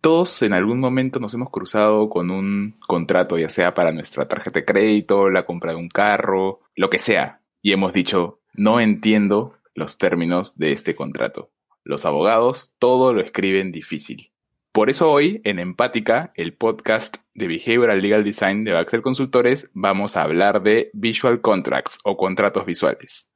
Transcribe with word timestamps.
todos 0.00 0.42
en 0.42 0.52
algún 0.52 0.80
momento 0.80 1.20
nos 1.20 1.34
hemos 1.34 1.50
cruzado 1.50 2.08
con 2.08 2.30
un 2.30 2.76
contrato, 2.86 3.38
ya 3.38 3.48
sea 3.48 3.74
para 3.74 3.92
nuestra 3.92 4.28
tarjeta 4.28 4.60
de 4.60 4.64
crédito, 4.64 5.30
la 5.30 5.44
compra 5.44 5.72
de 5.72 5.78
un 5.78 5.88
carro, 5.88 6.60
lo 6.74 6.90
que 6.90 6.98
sea, 6.98 7.40
y 7.62 7.72
hemos 7.72 7.92
dicho, 7.92 8.40
no 8.54 8.80
entiendo 8.80 9.54
los 9.74 9.98
términos 9.98 10.56
de 10.58 10.72
este 10.72 10.94
contrato. 10.94 11.50
Los 11.84 12.04
abogados 12.04 12.74
todo 12.78 13.12
lo 13.12 13.20
escriben 13.20 13.72
difícil. 13.72 14.30
Por 14.72 14.90
eso 14.90 15.10
hoy, 15.10 15.40
en 15.44 15.58
Empática, 15.58 16.32
el 16.36 16.54
podcast 16.54 17.16
de 17.34 17.48
Behavioral 17.48 18.00
Legal 18.00 18.22
Design 18.22 18.64
de 18.64 18.72
Baxter 18.72 19.02
Consultores, 19.02 19.70
vamos 19.72 20.16
a 20.16 20.22
hablar 20.22 20.62
de 20.62 20.90
Visual 20.92 21.40
Contracts 21.40 21.98
o 22.04 22.16
contratos 22.16 22.66
visuales. 22.66 23.30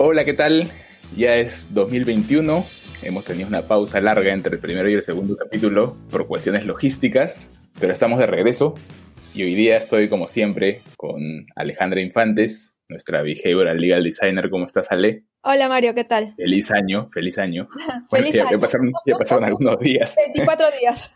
Hola, 0.00 0.24
¿qué 0.24 0.32
tal? 0.32 0.70
Ya 1.16 1.34
es 1.34 1.74
2021. 1.74 2.64
Hemos 3.02 3.24
tenido 3.24 3.48
una 3.48 3.62
pausa 3.62 4.00
larga 4.00 4.32
entre 4.32 4.54
el 4.54 4.60
primero 4.60 4.88
y 4.88 4.94
el 4.94 5.02
segundo 5.02 5.36
capítulo 5.36 5.96
por 6.08 6.28
cuestiones 6.28 6.64
logísticas, 6.64 7.50
pero 7.80 7.92
estamos 7.92 8.20
de 8.20 8.26
regreso 8.26 8.76
y 9.34 9.42
hoy 9.42 9.56
día 9.56 9.76
estoy 9.76 10.08
como 10.08 10.28
siempre 10.28 10.82
con 10.96 11.20
Alejandra 11.56 12.00
Infantes, 12.00 12.76
nuestra 12.88 13.22
behavioral 13.22 13.78
legal 13.78 14.04
designer. 14.04 14.50
¿Cómo 14.50 14.66
estás, 14.66 14.92
Ale? 14.92 15.24
Hola 15.42 15.68
Mario, 15.68 15.92
¿qué 15.96 16.04
tal? 16.04 16.32
Feliz 16.36 16.70
año, 16.70 17.10
feliz 17.12 17.36
año. 17.38 17.68
feliz 18.12 18.32
ya, 18.36 18.46
año. 18.46 18.60
pasaron, 18.60 18.92
ya 19.04 19.16
pasaron 19.16 19.42
algunos 19.42 19.80
días. 19.80 20.14
24 20.28 20.66
días. 20.78 21.12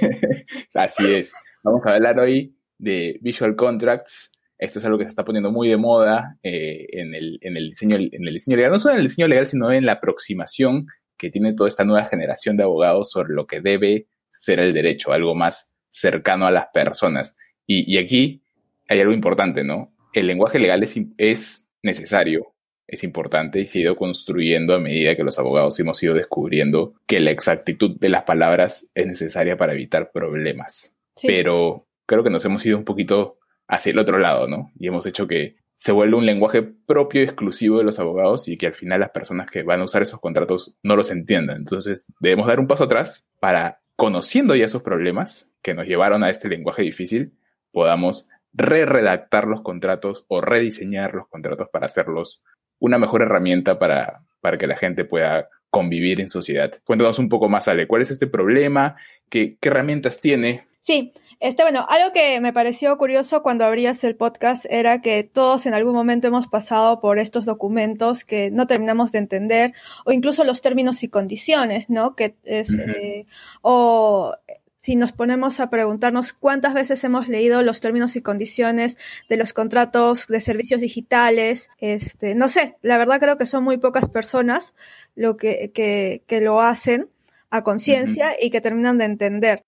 Así 0.74 1.14
es. 1.14 1.34
Vamos 1.62 1.84
a 1.84 1.90
hablar 1.96 2.18
hoy 2.18 2.56
de 2.78 3.18
visual 3.20 3.54
contracts 3.54 4.30
esto 4.64 4.78
es 4.78 4.84
algo 4.84 4.98
que 4.98 5.04
se 5.04 5.10
está 5.10 5.24
poniendo 5.24 5.52
muy 5.52 5.68
de 5.68 5.76
moda 5.76 6.38
eh, 6.42 6.86
en, 6.92 7.14
el, 7.14 7.38
diseño, 7.68 7.96
en 7.96 8.26
el 8.26 8.34
diseño 8.34 8.56
legal, 8.56 8.72
no 8.72 8.78
solo 8.78 8.94
en 8.94 9.00
el 9.00 9.06
diseño 9.06 9.28
legal, 9.28 9.46
sino 9.46 9.72
en 9.72 9.86
la 9.86 9.92
aproximación 9.92 10.86
que 11.16 11.30
tiene 11.30 11.54
toda 11.54 11.68
esta 11.68 11.84
nueva 11.84 12.06
generación 12.06 12.56
de 12.56 12.64
abogados 12.64 13.10
sobre 13.10 13.34
lo 13.34 13.46
que 13.46 13.60
debe 13.60 14.06
ser 14.30 14.60
el 14.60 14.72
derecho, 14.72 15.12
algo 15.12 15.34
más 15.34 15.72
cercano 15.90 16.46
a 16.46 16.50
las 16.50 16.66
personas. 16.72 17.36
Y, 17.66 17.98
aquí 17.98 18.42
hay 18.88 19.00
algo 19.00 19.12
importante, 19.12 19.64
¿no? 19.64 19.94
El 20.12 20.26
lenguaje 20.26 20.58
legal 20.58 20.82
es, 20.82 20.98
es 21.16 21.68
necesario, 21.82 22.54
es 22.86 23.04
importante 23.04 23.60
y 23.60 23.66
se 23.66 23.78
ha 23.78 23.82
ido 23.82 23.96
construyendo 23.96 24.74
a 24.74 24.80
medida 24.80 25.16
que 25.16 25.24
los 25.24 25.38
abogados 25.38 25.78
hemos 25.80 26.02
ido 26.02 26.14
descubriendo 26.14 26.94
que 27.06 27.20
la 27.20 27.30
exactitud 27.30 27.98
de 27.98 28.08
las 28.08 28.24
palabras 28.24 28.90
es 28.94 29.06
necesaria 29.06 29.56
para 29.56 29.72
evitar 29.72 30.10
problemas. 30.12 30.94
Pero 31.22 31.86
creo 32.06 32.24
que 32.24 32.30
nos 32.30 32.44
hemos 32.44 32.64
ido 32.66 32.76
un 32.76 32.84
poquito 32.84 33.38
hacia 33.68 33.92
el 33.92 33.98
otro 33.98 34.18
lado, 34.18 34.46
¿no? 34.46 34.70
Y 34.78 34.88
hemos 34.88 35.06
hecho 35.06 35.26
que 35.26 35.56
se 35.76 35.92
vuelva 35.92 36.18
un 36.18 36.26
lenguaje 36.26 36.62
propio 36.62 37.20
y 37.20 37.24
exclusivo 37.24 37.78
de 37.78 37.84
los 37.84 37.98
abogados 37.98 38.48
y 38.48 38.56
que 38.56 38.66
al 38.66 38.74
final 38.74 39.00
las 39.00 39.10
personas 39.10 39.50
que 39.50 39.62
van 39.62 39.80
a 39.80 39.84
usar 39.84 40.02
esos 40.02 40.20
contratos 40.20 40.76
no 40.82 40.96
los 40.96 41.10
entiendan. 41.10 41.56
Entonces 41.56 42.06
debemos 42.20 42.46
dar 42.46 42.60
un 42.60 42.66
paso 42.66 42.84
atrás 42.84 43.28
para, 43.40 43.80
conociendo 43.96 44.54
ya 44.54 44.66
esos 44.66 44.82
problemas 44.82 45.50
que 45.62 45.74
nos 45.74 45.86
llevaron 45.86 46.22
a 46.22 46.30
este 46.30 46.48
lenguaje 46.48 46.82
difícil, 46.82 47.32
podamos 47.72 48.28
re-redactar 48.52 49.48
los 49.48 49.62
contratos 49.62 50.24
o 50.28 50.40
rediseñar 50.40 51.14
los 51.14 51.28
contratos 51.28 51.68
para 51.72 51.86
hacerlos 51.86 52.44
una 52.78 52.98
mejor 52.98 53.22
herramienta 53.22 53.78
para, 53.78 54.22
para 54.40 54.58
que 54.58 54.66
la 54.66 54.76
gente 54.76 55.04
pueda 55.04 55.48
convivir 55.70 56.20
en 56.20 56.28
sociedad. 56.28 56.70
Cuéntanos 56.84 57.18
un 57.18 57.28
poco 57.28 57.48
más, 57.48 57.66
Ale, 57.66 57.88
¿cuál 57.88 58.02
es 58.02 58.10
este 58.10 58.28
problema? 58.28 58.96
¿Qué, 59.28 59.56
qué 59.60 59.68
herramientas 59.70 60.20
tiene? 60.20 60.66
Sí, 60.82 61.12
este, 61.44 61.62
bueno, 61.62 61.84
algo 61.90 62.10
que 62.14 62.40
me 62.40 62.54
pareció 62.54 62.96
curioso 62.96 63.42
cuando 63.42 63.66
abrías 63.66 64.02
el 64.02 64.16
podcast 64.16 64.64
era 64.70 65.02
que 65.02 65.24
todos 65.24 65.66
en 65.66 65.74
algún 65.74 65.92
momento 65.92 66.26
hemos 66.26 66.48
pasado 66.48 67.02
por 67.02 67.18
estos 67.18 67.44
documentos 67.44 68.24
que 68.24 68.50
no 68.50 68.66
terminamos 68.66 69.12
de 69.12 69.18
entender, 69.18 69.74
o 70.06 70.12
incluso 70.12 70.42
los 70.44 70.62
términos 70.62 71.02
y 71.02 71.08
condiciones, 71.08 71.90
¿no? 71.90 72.16
Que 72.16 72.34
es, 72.44 72.70
eh, 72.78 73.26
o 73.60 74.34
si 74.80 74.96
nos 74.96 75.12
ponemos 75.12 75.60
a 75.60 75.68
preguntarnos 75.68 76.32
cuántas 76.32 76.72
veces 76.72 77.04
hemos 77.04 77.28
leído 77.28 77.60
los 77.60 77.82
términos 77.82 78.16
y 78.16 78.22
condiciones 78.22 78.96
de 79.28 79.36
los 79.36 79.52
contratos 79.52 80.26
de 80.28 80.40
servicios 80.40 80.80
digitales, 80.80 81.68
este, 81.78 82.34
no 82.34 82.48
sé, 82.48 82.78
la 82.80 82.96
verdad 82.96 83.20
creo 83.20 83.36
que 83.36 83.44
son 83.44 83.64
muy 83.64 83.76
pocas 83.76 84.08
personas 84.08 84.74
lo 85.14 85.36
que, 85.36 85.72
que, 85.74 86.22
que 86.26 86.40
lo 86.40 86.62
hacen 86.62 87.10
a 87.50 87.62
conciencia 87.64 88.34
y 88.40 88.48
que 88.48 88.62
terminan 88.62 88.96
de 88.96 89.04
entender. 89.04 89.64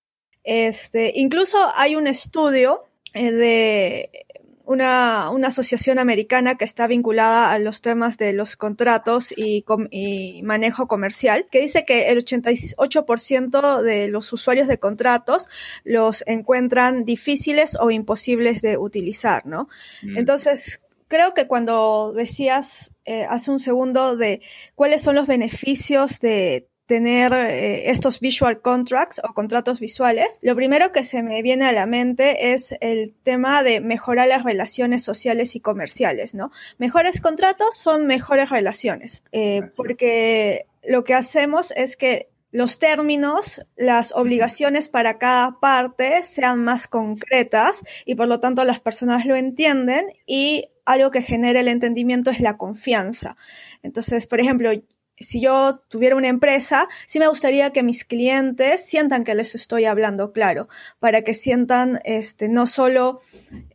Este, 0.46 1.12
incluso 1.16 1.58
hay 1.74 1.96
un 1.96 2.06
estudio 2.06 2.84
eh, 3.14 3.32
de 3.32 4.26
una, 4.64 5.30
una, 5.30 5.48
asociación 5.48 5.98
americana 5.98 6.54
que 6.54 6.64
está 6.64 6.86
vinculada 6.86 7.52
a 7.52 7.58
los 7.58 7.80
temas 7.82 8.16
de 8.16 8.32
los 8.32 8.56
contratos 8.56 9.34
y, 9.36 9.64
y 9.90 10.42
manejo 10.44 10.86
comercial, 10.86 11.48
que 11.50 11.60
dice 11.60 11.84
que 11.84 12.10
el 12.10 12.24
88% 12.24 13.82
de 13.82 14.08
los 14.08 14.32
usuarios 14.32 14.68
de 14.68 14.78
contratos 14.78 15.48
los 15.82 16.22
encuentran 16.28 17.04
difíciles 17.04 17.76
o 17.80 17.90
imposibles 17.90 18.62
de 18.62 18.78
utilizar, 18.78 19.46
¿no? 19.46 19.68
Mm. 20.02 20.18
Entonces, 20.18 20.80
creo 21.08 21.34
que 21.34 21.48
cuando 21.48 22.12
decías 22.12 22.92
eh, 23.04 23.24
hace 23.28 23.50
un 23.50 23.58
segundo 23.58 24.16
de 24.16 24.42
cuáles 24.76 25.02
son 25.02 25.16
los 25.16 25.26
beneficios 25.26 26.20
de 26.20 26.68
tener 26.86 27.32
eh, 27.32 27.90
estos 27.90 28.20
visual 28.20 28.60
contracts 28.60 29.20
o 29.22 29.34
contratos 29.34 29.80
visuales, 29.80 30.38
lo 30.42 30.54
primero 30.54 30.92
que 30.92 31.04
se 31.04 31.22
me 31.22 31.42
viene 31.42 31.64
a 31.66 31.72
la 31.72 31.86
mente 31.86 32.52
es 32.52 32.74
el 32.80 33.12
tema 33.24 33.62
de 33.62 33.80
mejorar 33.80 34.28
las 34.28 34.44
relaciones 34.44 35.02
sociales 35.02 35.56
y 35.56 35.60
comerciales, 35.60 36.34
¿no? 36.34 36.52
Mejores 36.78 37.20
contratos 37.20 37.76
son 37.76 38.06
mejores 38.06 38.50
relaciones, 38.50 39.24
eh, 39.32 39.62
porque 39.76 40.66
lo 40.84 41.02
que 41.04 41.14
hacemos 41.14 41.72
es 41.72 41.96
que 41.96 42.28
los 42.52 42.78
términos, 42.78 43.60
las 43.76 44.12
obligaciones 44.12 44.88
para 44.88 45.18
cada 45.18 45.58
parte 45.60 46.24
sean 46.24 46.62
más 46.64 46.86
concretas 46.86 47.82
y 48.04 48.14
por 48.14 48.28
lo 48.28 48.40
tanto 48.40 48.64
las 48.64 48.80
personas 48.80 49.26
lo 49.26 49.34
entienden 49.34 50.06
y 50.24 50.70
algo 50.84 51.10
que 51.10 51.20
genera 51.20 51.60
el 51.60 51.68
entendimiento 51.68 52.30
es 52.30 52.40
la 52.40 52.56
confianza. 52.56 53.36
Entonces, 53.82 54.26
por 54.26 54.40
ejemplo, 54.40 54.70
si 55.18 55.40
yo 55.40 55.80
tuviera 55.88 56.16
una 56.16 56.28
empresa, 56.28 56.88
sí 57.06 57.18
me 57.18 57.28
gustaría 57.28 57.72
que 57.72 57.82
mis 57.82 58.04
clientes 58.04 58.86
sientan 58.86 59.24
que 59.24 59.34
les 59.34 59.54
estoy 59.54 59.86
hablando 59.86 60.32
claro, 60.32 60.68
para 60.98 61.22
que 61.22 61.34
sientan 61.34 62.00
este, 62.04 62.48
no 62.48 62.66
solo 62.66 63.20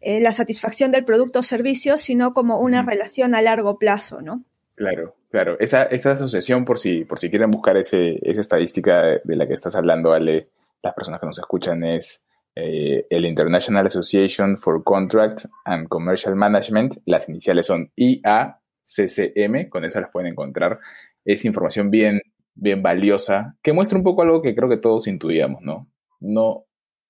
eh, 0.02 0.20
la 0.20 0.34
satisfacción 0.34 0.92
del 0.92 1.06
producto 1.06 1.40
o 1.40 1.44
servicio, 1.44 1.98
sino 1.98 2.34
como 2.34 2.60
una 2.60 2.84
relación 2.84 3.36
a 3.36 3.42
largo 3.42 3.78
plazo, 3.80 4.22
¿no? 4.22 4.44
Claro, 4.76 5.16
claro. 5.30 5.58
Esa, 5.60 5.84
esa 5.84 6.14
asociación, 6.14 6.66
por 6.66 6.80
si, 6.80 7.06
por 7.06 7.20
si 7.20 7.30
quieren 7.30 7.52
buscar 7.52 7.78
ese, 7.78 8.18
esa 8.22 8.42
estadística 8.42 9.20
de 9.24 9.36
la 9.36 9.48
que 9.48 9.54
estás 9.54 9.76
hablando, 9.76 10.14
Ale, 10.14 10.50
las 10.82 10.94
personas 10.94 11.20
que 11.20 11.28
nos 11.28 11.38
escuchan, 11.38 11.84
es 11.84 12.26
eh, 12.56 13.06
el 13.10 13.26
International 13.26 13.86
Association 13.86 14.58
for 14.58 14.84
Contract 14.84 15.46
and 15.66 15.88
Commercial 15.88 16.36
Management. 16.36 16.98
Las 17.06 17.30
iniciales 17.30 17.68
son 17.68 17.92
IACCM, 17.96 19.70
con 19.70 19.86
eso 19.86 20.02
las 20.02 20.12
pueden 20.12 20.32
encontrar 20.32 20.80
es 21.26 21.46
información 21.46 21.92
bien, 21.92 22.22
bien 22.56 22.82
valiosa, 22.82 23.58
que 23.62 23.74
muestra 23.74 23.98
un 23.98 24.04
poco 24.04 24.22
algo 24.22 24.42
que 24.42 24.56
creo 24.56 24.70
que 24.70 24.78
todos 24.78 25.08
intuíamos, 25.08 25.62
¿no? 25.62 25.90
No, 26.20 26.66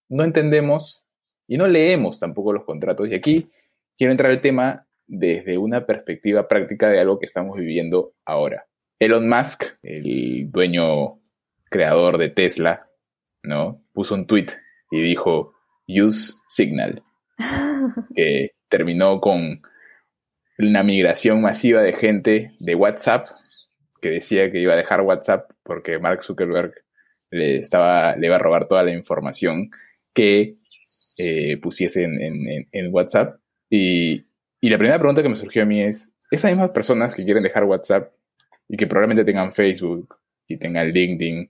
no 0.10 0.24
entendemos 0.24 1.06
y 1.48 1.58
no 1.58 1.68
leemos 1.68 2.20
tampoco 2.20 2.54
los 2.54 2.66
contratos. 2.66 3.10
Y 3.10 3.16
aquí 3.16 3.50
quiero 3.98 4.12
entrar 4.12 4.32
al 4.32 4.42
tema 4.42 4.88
desde 5.08 5.58
una 5.58 5.86
perspectiva 5.86 6.48
práctica 6.48 6.90
de 6.90 7.00
algo 7.00 7.20
que 7.20 7.26
estamos 7.26 7.58
viviendo 7.58 8.14
ahora. 8.26 8.66
Elon 9.00 9.28
Musk, 9.28 9.64
el 9.84 10.52
dueño 10.52 11.20
creador 11.70 12.18
de 12.18 12.30
Tesla, 12.30 12.88
¿no? 13.44 13.84
Puso 13.94 14.16
un 14.16 14.28
tweet 14.28 14.48
y 14.92 15.02
dijo, 15.02 15.54
use 15.88 16.36
Signal, 16.48 17.04
que 18.16 18.52
terminó 18.70 19.20
con 19.20 19.62
una 20.60 20.84
migración 20.84 21.42
masiva 21.42 21.82
de 21.82 21.94
gente 21.94 22.52
de 22.60 22.76
WhatsApp 22.76 23.24
que 24.02 24.10
decía 24.10 24.52
que 24.52 24.60
iba 24.60 24.74
a 24.74 24.78
dejar 24.78 25.02
WhatsApp 25.02 25.52
porque 25.64 26.00
Mark 26.00 26.24
Zuckerberg 26.24 26.74
le, 27.30 27.58
estaba, 27.58 28.16
le 28.16 28.28
iba 28.28 28.36
a 28.36 28.40
robar 28.40 28.68
toda 28.68 28.84
la 28.84 28.92
información 28.92 29.70
que 30.14 30.52
eh, 31.18 31.58
pusiese 31.58 32.04
en, 32.04 32.94
WhatsApp. 32.94 33.40
Y, 33.70 34.26
la 34.62 34.78
primera 34.78 35.00
pregunta 35.00 35.24
que 35.24 35.30
me 35.30 35.36
surgió 35.36 35.64
a 35.64 35.66
mí 35.66 35.82
es, 35.82 36.12
esas 36.30 36.52
mismas 36.52 36.72
personas 36.72 37.14
que 37.14 37.24
quieren 37.24 37.44
dejar 37.44 37.64
WhatsApp 37.64 38.12
y 38.68 38.78
que 38.78 38.88
probablemente 38.88 39.24
tengan 39.24 39.54
Facebook 39.54 40.16
y 40.48 40.58
tengan 40.58 40.92
LinkedIn 40.92 41.50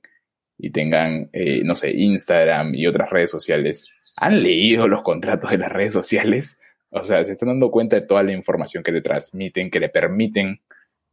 y 0.57 0.69
tengan, 0.71 1.30
eh, 1.33 1.62
no 1.63 1.75
sé, 1.75 1.92
Instagram 1.92 2.75
y 2.75 2.86
otras 2.86 3.09
redes 3.09 3.31
sociales, 3.31 3.89
¿han 4.18 4.44
leído 4.44 4.88
los 4.88 5.01
contratos 5.03 5.51
de 5.51 5.57
las 5.57 5.71
redes 5.71 5.94
sociales? 5.94 6.59
O 6.89 7.03
sea, 7.03 7.24
se 7.24 7.31
están 7.31 7.50
dando 7.50 7.71
cuenta 7.71 7.95
de 7.95 8.06
toda 8.06 8.21
la 8.24 8.33
información 8.33 8.83
que 8.83 8.92
le 8.92 9.01
transmiten, 9.01 9.71
que 9.71 9.80
le 9.80 9.89
permiten 9.89 10.59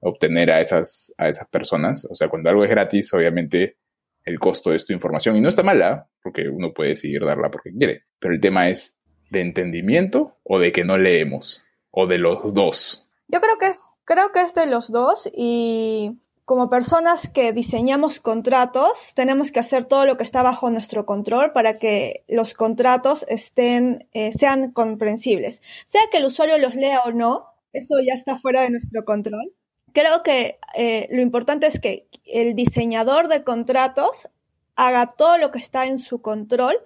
obtener 0.00 0.50
a 0.50 0.61
esas, 0.61 1.15
a 1.19 1.29
esas 1.29 1.49
personas. 1.49 2.06
O 2.11 2.15
sea, 2.15 2.29
cuando 2.29 2.50
algo 2.50 2.65
es 2.65 2.71
gratis, 2.71 3.12
obviamente 3.15 3.79
el 4.25 4.39
costo 4.39 4.73
es 4.73 4.85
tu 4.87 4.93
información. 4.93 5.37
Y 5.37 5.41
no 5.41 5.49
está 5.49 5.62
mala, 5.62 6.09
porque 6.23 6.49
uno 6.49 6.73
puede 6.73 6.95
seguir 6.95 7.25
darla 7.25 7.50
porque 7.50 7.73
quiere. 7.73 8.05
Pero 8.19 8.35
el 8.35 8.41
tema 8.41 8.69
es 8.69 8.99
de 9.31 9.41
entendimiento 9.41 10.39
o 10.43 10.59
de 10.59 10.73
que 10.73 10.85
no 10.85 10.99
leemos. 10.99 11.65
o 11.91 12.06
de 12.06 12.19
los 12.19 12.55
dos? 12.55 13.09
Yo 13.29 13.41
creo 13.41 13.56
que 13.59 13.69
es, 13.69 13.95
creo 14.05 14.31
que 14.31 14.43
es 14.43 14.55
de 14.55 14.67
los 14.67 14.93
dos 14.93 15.29
y 15.35 16.19
como 16.45 16.71
personas 16.71 17.29
que 17.29 17.53
diseñamos 17.53 18.21
contratos, 18.21 19.12
tenemos 19.15 19.53
que 19.53 19.61
hacer 19.61 19.85
todo 19.85 20.06
lo 20.06 20.17
que 20.17 20.25
está 20.25 20.43
bajo 20.43 20.71
nuestro 20.71 21.05
control 21.05 21.53
para 21.53 21.79
que 21.79 22.25
los 22.27 22.55
contratos 22.55 23.27
estén, 23.29 24.09
eh, 24.12 24.33
sean 24.33 24.73
comprensibles. 24.73 25.62
Sea 25.85 26.00
que 26.11 26.17
el 26.17 26.25
usuario 26.25 26.56
los 26.56 26.75
lea 26.75 27.03
o 27.05 27.12
no, 27.12 27.45
eso 27.75 27.97
ya 28.06 28.15
está 28.15 28.39
fuera 28.39 28.62
de 28.62 28.71
nuestro 28.71 29.05
control. 29.05 29.53
Creo 29.99 30.23
que 30.23 30.61
eh, 30.77 31.09
lo 31.11 31.23
importante 31.23 31.67
es 31.67 31.81
que 31.81 32.06
el 32.25 32.55
diseñador 32.55 33.27
de 33.27 33.43
contratos 33.43 34.29
haga 34.77 35.09
todo 35.09 35.39
lo 35.39 35.50
que 35.50 35.59
está 35.59 35.87
en 35.87 35.99
su 35.99 36.23
control 36.23 36.77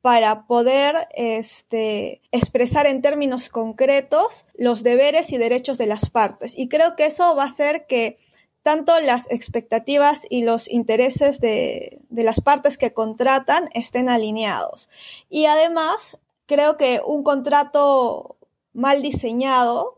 para 0.00 0.48
poder 0.48 1.06
este, 1.14 2.22
expresar 2.32 2.88
en 2.88 3.02
términos 3.02 3.50
concretos 3.50 4.46
los 4.58 4.82
deberes 4.82 5.32
y 5.32 5.38
derechos 5.38 5.78
de 5.78 5.86
las 5.86 6.10
partes. 6.10 6.58
Y 6.58 6.68
creo 6.68 6.96
que 6.96 7.06
eso 7.06 7.36
va 7.36 7.44
a 7.44 7.46
hacer 7.46 7.86
que 7.86 8.18
tanto 8.62 8.98
las 8.98 9.30
expectativas 9.30 10.26
y 10.28 10.44
los 10.44 10.68
intereses 10.68 11.40
de, 11.40 12.00
las 12.10 12.40
partes 12.40 12.78
que 12.78 12.92
contratan 12.92 13.68
estén 13.74 14.08
alineados. 14.08 14.90
Y 15.30 15.46
además, 15.46 16.18
creo 16.46 16.76
que 16.76 17.00
un 17.06 17.22
contrato 17.22 18.38
mal 18.72 19.02
diseñado 19.02 19.95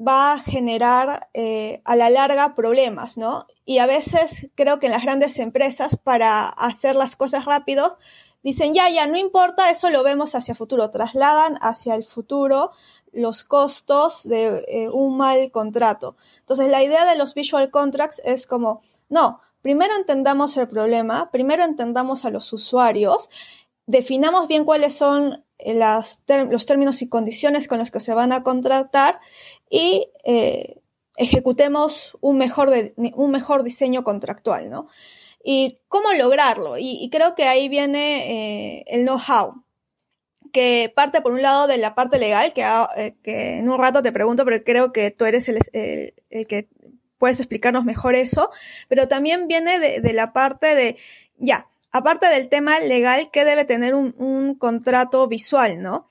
va 0.00 0.32
a 0.32 0.38
generar 0.38 1.28
eh, 1.34 1.82
a 1.84 1.94
la 1.94 2.10
larga 2.10 2.54
problemas, 2.54 3.18
¿no? 3.18 3.46
Y 3.64 3.78
a 3.78 3.86
veces 3.86 4.50
creo 4.54 4.78
que 4.78 4.86
en 4.86 4.92
las 4.92 5.02
grandes 5.02 5.38
empresas, 5.38 5.96
para 5.96 6.48
hacer 6.48 6.96
las 6.96 7.16
cosas 7.16 7.44
rápido, 7.44 7.98
dicen, 8.42 8.74
ya, 8.74 8.88
ya, 8.88 9.06
no 9.06 9.18
importa, 9.18 9.70
eso 9.70 9.90
lo 9.90 10.02
vemos 10.02 10.34
hacia 10.34 10.54
futuro, 10.54 10.90
trasladan 10.90 11.58
hacia 11.60 11.94
el 11.94 12.04
futuro 12.04 12.72
los 13.12 13.44
costos 13.44 14.26
de 14.26 14.64
eh, 14.68 14.88
un 14.88 15.16
mal 15.16 15.50
contrato. 15.50 16.16
Entonces, 16.38 16.68
la 16.68 16.82
idea 16.82 17.04
de 17.04 17.18
los 17.18 17.34
visual 17.34 17.70
contracts 17.70 18.22
es 18.24 18.46
como, 18.46 18.82
no, 19.08 19.40
primero 19.60 19.94
entendamos 19.96 20.56
el 20.56 20.68
problema, 20.68 21.30
primero 21.30 21.64
entendamos 21.64 22.24
a 22.24 22.30
los 22.30 22.52
usuarios, 22.52 23.28
definamos 23.86 24.48
bien 24.48 24.64
cuáles 24.64 24.94
son 24.94 25.44
eh, 25.64 25.74
los 25.74 26.66
términos 26.66 27.02
y 27.02 27.08
condiciones 27.08 27.68
con 27.68 27.78
los 27.78 27.90
que 27.90 28.00
se 28.00 28.14
van 28.14 28.32
a 28.32 28.42
contratar 28.42 29.20
y 29.68 30.08
eh, 30.24 30.80
ejecutemos 31.16 32.16
un 32.20 32.38
mejor, 32.38 32.70
un 32.96 33.30
mejor 33.30 33.62
diseño 33.62 34.04
contractual, 34.04 34.70
¿no? 34.70 34.88
¿Y 35.42 35.78
cómo 35.88 36.12
lograrlo? 36.12 36.76
Y, 36.78 37.08
creo 37.10 37.34
que 37.34 37.44
ahí 37.44 37.68
viene 37.68 38.84
el 38.86 39.04
know-how 39.06 39.64
que 40.52 40.92
parte 40.94 41.20
por 41.20 41.32
un 41.32 41.42
lado 41.42 41.66
de 41.66 41.78
la 41.78 41.94
parte 41.94 42.18
legal, 42.18 42.52
que, 42.52 42.64
ah, 42.64 42.88
eh, 42.96 43.14
que 43.22 43.58
en 43.58 43.68
un 43.68 43.78
rato 43.78 44.02
te 44.02 44.12
pregunto, 44.12 44.44
pero 44.44 44.62
creo 44.64 44.92
que 44.92 45.10
tú 45.10 45.24
eres 45.24 45.48
el, 45.48 45.58
que 45.68 46.68
puedes 47.18 47.38
explicarnos 47.38 47.84
mejor 47.84 48.14
eso, 48.14 48.50
pero 48.88 49.08
también 49.08 49.46
viene 49.46 49.78
de, 49.78 50.12
la 50.12 50.32
parte 50.32 50.74
de, 50.74 50.96
ya, 51.38 51.68
aparte 51.92 52.26
del 52.26 52.48
tema 52.48 52.80
legal, 52.80 53.30
¿qué 53.32 53.44
debe 53.44 53.64
tener 53.64 53.94
un, 53.94 54.54
contrato 54.58 55.26
visual, 55.28 55.82
no? 55.82 56.08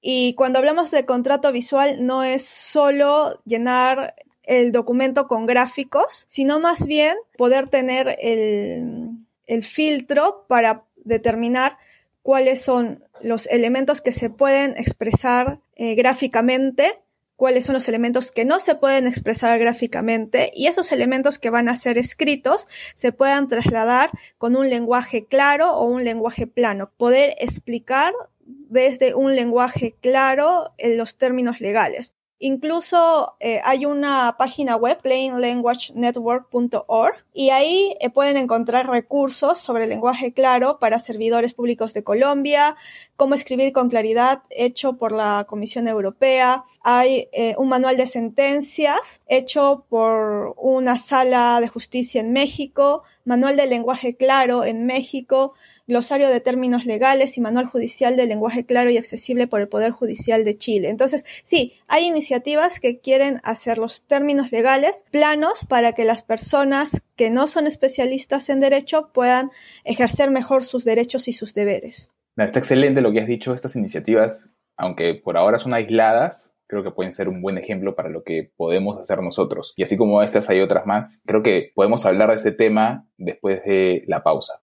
Y 0.00 0.34
cuando 0.34 0.58
hablamos 0.58 0.90
de 0.90 1.04
contrato 1.04 1.52
visual, 1.52 2.06
no 2.06 2.22
es 2.22 2.44
solo 2.44 3.40
llenar 3.44 4.14
el 4.44 4.72
documento 4.72 5.26
con 5.26 5.46
gráficos, 5.46 6.26
sino 6.28 6.60
más 6.60 6.86
bien 6.86 7.16
poder 7.36 7.68
tener 7.68 8.16
el, 8.20 9.10
el 9.46 9.64
filtro 9.64 10.46
para 10.48 10.84
determinar 10.96 11.76
cuáles 12.22 12.62
son 12.62 13.04
los 13.22 13.46
elementos 13.46 14.00
que 14.00 14.12
se 14.12 14.30
pueden 14.30 14.76
expresar 14.76 15.60
eh, 15.76 15.94
gráficamente, 15.94 17.00
cuáles 17.38 17.66
son 17.66 17.74
los 17.74 17.88
elementos 17.88 18.32
que 18.32 18.44
no 18.44 18.58
se 18.58 18.74
pueden 18.74 19.06
expresar 19.06 19.60
gráficamente 19.60 20.50
y 20.56 20.66
esos 20.66 20.90
elementos 20.90 21.38
que 21.38 21.50
van 21.50 21.68
a 21.68 21.76
ser 21.76 21.96
escritos 21.96 22.66
se 22.96 23.12
puedan 23.12 23.46
trasladar 23.46 24.10
con 24.38 24.56
un 24.56 24.68
lenguaje 24.68 25.24
claro 25.24 25.70
o 25.74 25.84
un 25.84 26.02
lenguaje 26.02 26.48
plano. 26.48 26.90
Poder 26.96 27.36
explicar 27.38 28.12
desde 28.44 29.14
un 29.14 29.36
lenguaje 29.36 29.94
claro 30.00 30.72
en 30.78 30.98
los 30.98 31.16
términos 31.16 31.60
legales. 31.60 32.17
Incluso 32.40 33.34
eh, 33.40 33.60
hay 33.64 33.84
una 33.84 34.36
página 34.38 34.76
web, 34.76 34.98
plainlanguagenetwork.org, 35.02 37.16
y 37.34 37.50
ahí 37.50 37.96
eh, 38.00 38.10
pueden 38.10 38.36
encontrar 38.36 38.88
recursos 38.88 39.58
sobre 39.58 39.88
lenguaje 39.88 40.32
claro 40.32 40.78
para 40.78 41.00
servidores 41.00 41.54
públicos 41.54 41.94
de 41.94 42.04
Colombia, 42.04 42.76
cómo 43.16 43.34
escribir 43.34 43.72
con 43.72 43.88
claridad 43.88 44.44
hecho 44.50 44.92
por 44.92 45.10
la 45.10 45.46
Comisión 45.48 45.88
Europea. 45.88 46.62
Hay 46.82 47.28
eh, 47.32 47.56
un 47.58 47.68
manual 47.68 47.96
de 47.96 48.06
sentencias 48.06 49.20
hecho 49.26 49.84
por 49.88 50.54
una 50.56 50.96
sala 50.98 51.58
de 51.60 51.66
justicia 51.66 52.20
en 52.20 52.32
México, 52.32 53.02
manual 53.24 53.56
de 53.56 53.66
lenguaje 53.66 54.14
claro 54.14 54.64
en 54.64 54.86
México, 54.86 55.54
glosario 55.88 56.28
de 56.28 56.40
términos 56.40 56.84
legales 56.84 57.36
y 57.36 57.40
manual 57.40 57.66
judicial 57.66 58.14
de 58.16 58.26
lenguaje 58.26 58.64
claro 58.64 58.90
y 58.90 58.98
accesible 58.98 59.48
por 59.48 59.60
el 59.60 59.68
Poder 59.68 59.90
Judicial 59.90 60.44
de 60.44 60.56
Chile. 60.56 60.90
Entonces, 60.90 61.24
sí, 61.42 61.72
hay 61.88 62.04
iniciativas 62.04 62.78
que 62.78 63.00
quieren 63.00 63.40
hacer 63.42 63.78
los 63.78 64.02
términos 64.06 64.52
legales 64.52 65.04
planos 65.10 65.64
para 65.64 65.94
que 65.94 66.04
las 66.04 66.22
personas 66.22 67.02
que 67.16 67.30
no 67.30 67.48
son 67.48 67.66
especialistas 67.66 68.48
en 68.50 68.60
derecho 68.60 69.10
puedan 69.12 69.50
ejercer 69.84 70.30
mejor 70.30 70.62
sus 70.62 70.84
derechos 70.84 71.26
y 71.26 71.32
sus 71.32 71.54
deberes. 71.54 72.10
Está 72.36 72.60
excelente 72.60 73.00
lo 73.00 73.10
que 73.10 73.20
has 73.20 73.26
dicho. 73.26 73.54
Estas 73.54 73.74
iniciativas, 73.74 74.54
aunque 74.76 75.14
por 75.14 75.36
ahora 75.36 75.58
son 75.58 75.74
aisladas, 75.74 76.54
creo 76.68 76.84
que 76.84 76.90
pueden 76.90 77.12
ser 77.12 77.28
un 77.28 77.40
buen 77.40 77.58
ejemplo 77.58 77.96
para 77.96 78.10
lo 78.10 78.22
que 78.22 78.52
podemos 78.56 78.98
hacer 78.98 79.22
nosotros. 79.22 79.72
Y 79.76 79.82
así 79.82 79.96
como 79.96 80.22
estas 80.22 80.48
hay 80.50 80.60
otras 80.60 80.86
más, 80.86 81.22
creo 81.26 81.42
que 81.42 81.72
podemos 81.74 82.04
hablar 82.06 82.28
de 82.28 82.36
este 82.36 82.52
tema 82.52 83.08
después 83.16 83.64
de 83.64 84.04
la 84.06 84.22
pausa. 84.22 84.60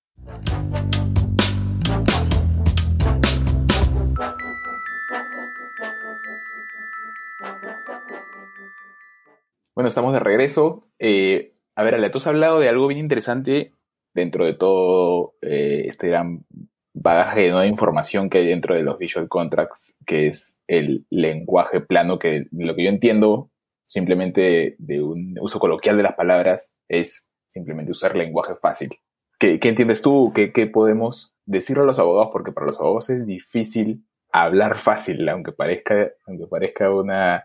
Bueno, 9.76 9.90
estamos 9.90 10.14
de 10.14 10.20
regreso. 10.20 10.88
Eh, 11.00 11.54
a 11.76 11.84
ver, 11.84 11.96
Ale, 11.96 12.10
tú 12.10 12.20
has 12.20 12.28
hablado 12.28 12.62
de 12.62 12.70
algo 12.70 12.88
bien 12.88 13.00
interesante 13.00 13.74
dentro 14.14 14.46
de 14.46 14.54
todo 14.54 15.36
eh, 15.42 15.84
este 15.88 16.08
gran 16.08 16.46
bagaje 16.94 17.42
de 17.42 17.50
nueva 17.50 17.66
información 17.66 18.30
que 18.30 18.38
hay 18.38 18.48
dentro 18.48 18.74
de 18.74 18.84
los 18.84 18.98
visual 18.98 19.28
contracts, 19.28 19.94
que 20.06 20.28
es 20.28 20.64
el 20.68 21.06
lenguaje 21.10 21.82
plano, 21.82 22.18
que 22.20 22.46
lo 22.52 22.74
que 22.74 22.86
yo 22.86 22.90
entiendo 22.90 23.52
simplemente 23.86 24.78
de 24.80 25.04
un 25.04 25.36
uso 25.42 25.60
coloquial 25.60 25.98
de 25.98 26.04
las 26.04 26.16
palabras 26.16 26.80
es 26.88 27.30
simplemente 27.50 27.92
usar 27.92 28.16
lenguaje 28.16 28.56
fácil. 28.56 28.98
¿Qué, 29.38 29.60
entiendes 29.62 30.02
tú? 30.02 30.32
¿Qué, 30.34 30.54
¿Qué, 30.54 30.68
podemos 30.68 31.36
decirle 31.46 31.84
a 31.84 31.86
los 31.86 32.00
abogados? 32.00 32.30
Porque 32.32 32.54
para 32.54 32.68
los 32.68 32.80
abogados 32.80 33.10
es 33.10 33.26
difícil 33.26 34.06
hablar 34.32 34.78
fácil, 34.78 35.28
aunque 35.28 35.52
parezca, 35.52 36.12
aunque 36.26 36.48
parezca 36.48 36.90
una, 36.90 37.44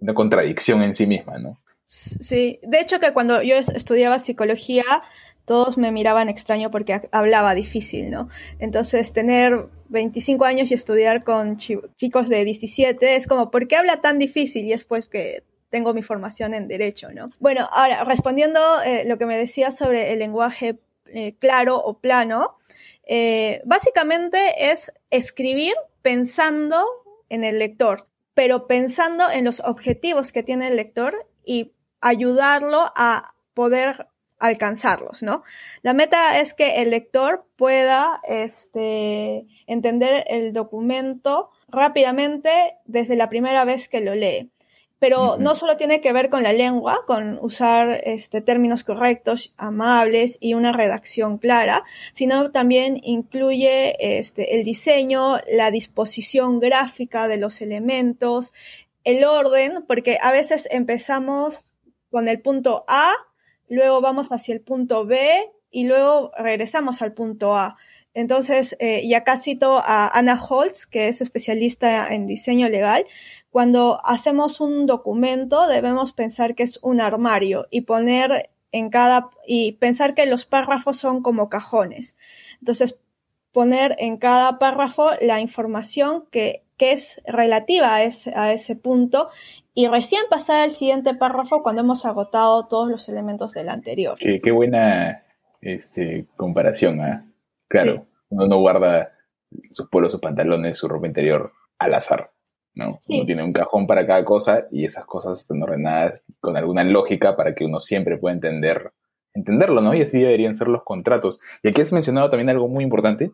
una 0.00 0.14
contradicción 0.14 0.82
en 0.82 0.94
sí 0.94 1.06
misma, 1.06 1.38
¿no? 1.38 1.58
Sí, 1.86 2.60
de 2.62 2.80
hecho 2.80 3.00
que 3.00 3.12
cuando 3.12 3.42
yo 3.42 3.56
estudiaba 3.56 4.18
psicología, 4.18 4.84
todos 5.46 5.78
me 5.78 5.90
miraban 5.90 6.28
extraño 6.28 6.70
porque 6.70 7.00
hablaba 7.10 7.54
difícil, 7.54 8.10
¿no? 8.10 8.28
Entonces, 8.58 9.14
tener 9.14 9.66
25 9.88 10.44
años 10.44 10.70
y 10.70 10.74
estudiar 10.74 11.24
con 11.24 11.56
chicos 11.56 12.28
de 12.28 12.44
17 12.44 13.16
es 13.16 13.26
como, 13.26 13.50
¿por 13.50 13.66
qué 13.66 13.76
habla 13.76 14.02
tan 14.02 14.18
difícil? 14.18 14.66
Y 14.66 14.74
es 14.74 14.84
pues 14.84 15.06
que 15.06 15.42
tengo 15.70 15.94
mi 15.94 16.02
formación 16.02 16.52
en 16.52 16.68
derecho, 16.68 17.10
¿no? 17.12 17.30
Bueno, 17.40 17.68
ahora, 17.72 18.04
respondiendo 18.04 18.60
eh, 18.82 19.04
lo 19.06 19.16
que 19.16 19.26
me 19.26 19.38
decía 19.38 19.70
sobre 19.70 20.12
el 20.12 20.18
lenguaje 20.18 20.78
eh, 21.06 21.34
claro 21.38 21.78
o 21.78 21.98
plano, 21.98 22.58
eh, 23.06 23.62
básicamente 23.64 24.70
es 24.70 24.92
escribir 25.10 25.74
pensando 26.02 26.84
en 27.30 27.44
el 27.44 27.58
lector, 27.58 28.07
pero 28.38 28.68
pensando 28.68 29.28
en 29.28 29.44
los 29.44 29.58
objetivos 29.58 30.30
que 30.30 30.44
tiene 30.44 30.68
el 30.68 30.76
lector 30.76 31.26
y 31.44 31.72
ayudarlo 32.00 32.92
a 32.94 33.34
poder 33.52 34.06
alcanzarlos, 34.38 35.24
¿no? 35.24 35.42
La 35.82 35.92
meta 35.92 36.38
es 36.38 36.54
que 36.54 36.80
el 36.80 36.90
lector 36.90 37.46
pueda 37.56 38.20
este, 38.28 39.44
entender 39.66 40.24
el 40.28 40.52
documento 40.52 41.50
rápidamente 41.66 42.76
desde 42.84 43.16
la 43.16 43.28
primera 43.28 43.64
vez 43.64 43.88
que 43.88 44.02
lo 44.02 44.14
lee. 44.14 44.52
Pero 44.98 45.36
no 45.38 45.54
solo 45.54 45.76
tiene 45.76 46.00
que 46.00 46.12
ver 46.12 46.28
con 46.28 46.42
la 46.42 46.52
lengua, 46.52 47.04
con 47.06 47.38
usar 47.40 48.00
este, 48.04 48.40
términos 48.40 48.82
correctos, 48.82 49.52
amables 49.56 50.38
y 50.40 50.54
una 50.54 50.72
redacción 50.72 51.38
clara, 51.38 51.84
sino 52.12 52.50
también 52.50 52.98
incluye 53.02 54.18
este, 54.18 54.56
el 54.56 54.64
diseño, 54.64 55.38
la 55.50 55.70
disposición 55.70 56.58
gráfica 56.58 57.28
de 57.28 57.36
los 57.36 57.60
elementos, 57.60 58.52
el 59.04 59.24
orden, 59.24 59.84
porque 59.86 60.18
a 60.20 60.32
veces 60.32 60.66
empezamos 60.70 61.72
con 62.10 62.28
el 62.28 62.40
punto 62.40 62.84
A, 62.88 63.12
luego 63.68 64.00
vamos 64.00 64.32
hacia 64.32 64.54
el 64.54 64.60
punto 64.60 65.06
B 65.06 65.50
y 65.70 65.86
luego 65.86 66.32
regresamos 66.36 67.02
al 67.02 67.12
punto 67.12 67.56
A. 67.56 67.76
Entonces, 68.18 68.76
eh, 68.80 69.02
y 69.04 69.14
acá 69.14 69.38
cito 69.38 69.78
a 69.78 70.08
Anna 70.08 70.36
Holtz, 70.36 70.86
que 70.88 71.06
es 71.06 71.20
especialista 71.20 72.12
en 72.12 72.26
diseño 72.26 72.68
legal, 72.68 73.04
Cuando 73.50 74.00
hacemos 74.04 74.60
un 74.60 74.86
documento 74.86 75.68
debemos 75.68 76.12
pensar 76.12 76.56
que 76.56 76.64
es 76.64 76.80
un 76.82 77.00
armario 77.00 77.66
y 77.70 77.82
poner 77.82 78.50
en 78.72 78.90
cada 78.90 79.30
y 79.46 79.72
pensar 79.72 80.14
que 80.14 80.26
los 80.26 80.46
párrafos 80.46 80.96
son 80.96 81.22
como 81.22 81.48
cajones. 81.48 82.16
Entonces, 82.58 82.98
poner 83.52 83.94
en 84.00 84.16
cada 84.16 84.58
párrafo 84.58 85.10
la 85.20 85.40
información 85.40 86.24
que, 86.32 86.64
es 86.78 87.22
relativa 87.24 87.94
a 87.94 88.02
ese, 88.02 88.32
a 88.34 88.52
ese 88.52 88.74
punto 88.74 89.30
y 89.74 89.86
recién 89.86 90.22
pasar 90.28 90.60
al 90.62 90.72
siguiente 90.72 91.14
párrafo 91.14 91.62
cuando 91.62 91.82
hemos 91.82 92.04
agotado 92.04 92.66
todos 92.66 92.88
los 92.90 93.08
elementos 93.08 93.52
del 93.52 93.68
anterior. 93.68 94.16
Qué, 94.18 94.40
qué 94.40 94.50
buena 94.50 95.22
este, 95.60 96.26
comparación, 96.36 97.00
¿ah? 97.00 97.24
Claro, 97.68 98.06
uno 98.30 98.46
no 98.46 98.58
guarda 98.58 99.12
sus 99.70 99.88
polos, 99.88 100.12
sus 100.12 100.20
pantalones, 100.20 100.76
su 100.76 100.88
ropa 100.88 101.06
interior 101.06 101.52
al 101.78 101.94
azar. 101.94 102.30
¿no? 102.74 103.00
Uno 103.08 103.26
tiene 103.26 103.42
un 103.42 103.52
cajón 103.52 103.86
para 103.86 104.06
cada 104.06 104.24
cosa 104.24 104.66
y 104.70 104.84
esas 104.84 105.04
cosas 105.04 105.40
están 105.40 105.62
ordenadas 105.62 106.22
con 106.40 106.56
alguna 106.56 106.84
lógica 106.84 107.36
para 107.36 107.54
que 107.54 107.64
uno 107.64 107.80
siempre 107.80 108.18
pueda 108.18 108.34
entender, 108.34 108.92
entenderlo, 109.34 109.80
¿no? 109.80 109.94
Y 109.94 110.02
así 110.02 110.20
deberían 110.20 110.54
ser 110.54 110.68
los 110.68 110.84
contratos. 110.84 111.40
Y 111.62 111.68
aquí 111.68 111.80
has 111.80 111.92
mencionado 111.92 112.28
también 112.30 112.50
algo 112.50 112.68
muy 112.68 112.84
importante, 112.84 113.32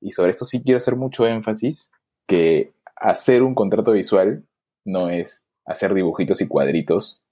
y 0.00 0.12
sobre 0.12 0.30
esto 0.30 0.44
sí 0.44 0.62
quiero 0.62 0.78
hacer 0.78 0.96
mucho 0.96 1.26
énfasis, 1.26 1.90
que 2.26 2.74
hacer 2.96 3.42
un 3.42 3.54
contrato 3.54 3.92
visual 3.92 4.44
no 4.84 5.08
es 5.08 5.44
hacer 5.64 5.94
dibujitos 5.94 6.40
y 6.42 6.46
cuadritos 6.46 7.22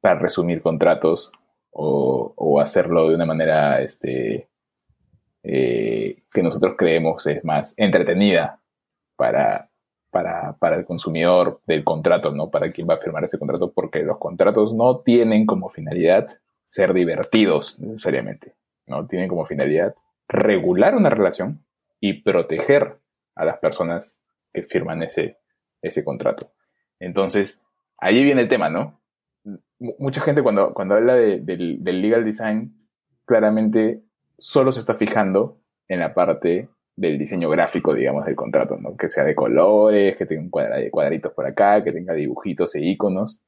para 0.00 0.18
resumir 0.18 0.62
contratos 0.62 1.30
o, 1.70 2.60
hacerlo 2.60 3.08
de 3.08 3.14
una 3.14 3.24
manera 3.24 3.80
este, 3.80 4.48
eh, 5.42 6.22
que 6.32 6.42
nosotros 6.42 6.74
creemos 6.76 7.26
es 7.26 7.44
más 7.44 7.74
entretenida 7.76 8.60
para, 9.16 9.70
para, 10.10 10.56
para, 10.58 10.76
el 10.76 10.84
consumidor 10.84 11.60
del 11.66 11.84
contrato, 11.84 12.32
¿no? 12.32 12.50
Para 12.50 12.70
quien 12.70 12.88
va 12.88 12.94
a 12.94 12.98
firmar 12.98 13.24
ese 13.24 13.38
contrato, 13.38 13.72
porque 13.72 14.02
los 14.02 14.18
contratos 14.18 14.74
no 14.74 15.00
tienen 15.00 15.46
como 15.46 15.68
finalidad 15.68 16.26
ser 16.66 16.92
divertidos 16.94 17.78
necesariamente, 17.80 18.54
¿no? 18.86 19.06
Tienen 19.06 19.28
como 19.28 19.44
finalidad 19.44 19.94
regular 20.28 20.94
una 20.94 21.10
relación 21.10 21.64
y 22.00 22.22
proteger 22.22 22.98
a 23.34 23.44
las 23.44 23.58
personas 23.58 24.18
que 24.52 24.62
firman 24.62 25.02
ese, 25.02 25.38
ese 25.82 26.04
contrato. 26.04 26.52
Entonces, 26.98 27.62
ahí 27.98 28.22
viene 28.24 28.42
el 28.42 28.48
tema, 28.48 28.68
¿no? 28.68 29.02
mucha 29.98 30.20
gente 30.20 30.42
cuando, 30.42 30.72
cuando 30.74 30.94
habla 30.94 31.14
del, 31.14 31.82
legal 31.82 32.24
design, 32.24 32.74
claramente 33.24 34.02
solo 34.42 34.72
se 34.72 34.80
está 34.80 34.94
fijando 34.94 35.60
en 35.86 36.00
la 36.00 36.14
parte 36.14 36.68
del 36.96 37.16
diseño 37.16 37.48
gráfico, 37.48 37.94
digamos, 37.94 38.26
del 38.26 38.34
contrato, 38.34 38.76
¿no? 38.76 38.96
Que 38.96 39.08
sea 39.08 39.22
de 39.22 39.36
colores, 39.36 40.16
que 40.16 40.26
tenga 40.26 40.50
cuadritos 40.90 41.32
por 41.32 41.46
acá, 41.46 41.82
que 41.84 41.92
tenga 41.92 42.12
dibujitos 42.12 42.74
e 42.74 42.80
iconos. 42.80 43.40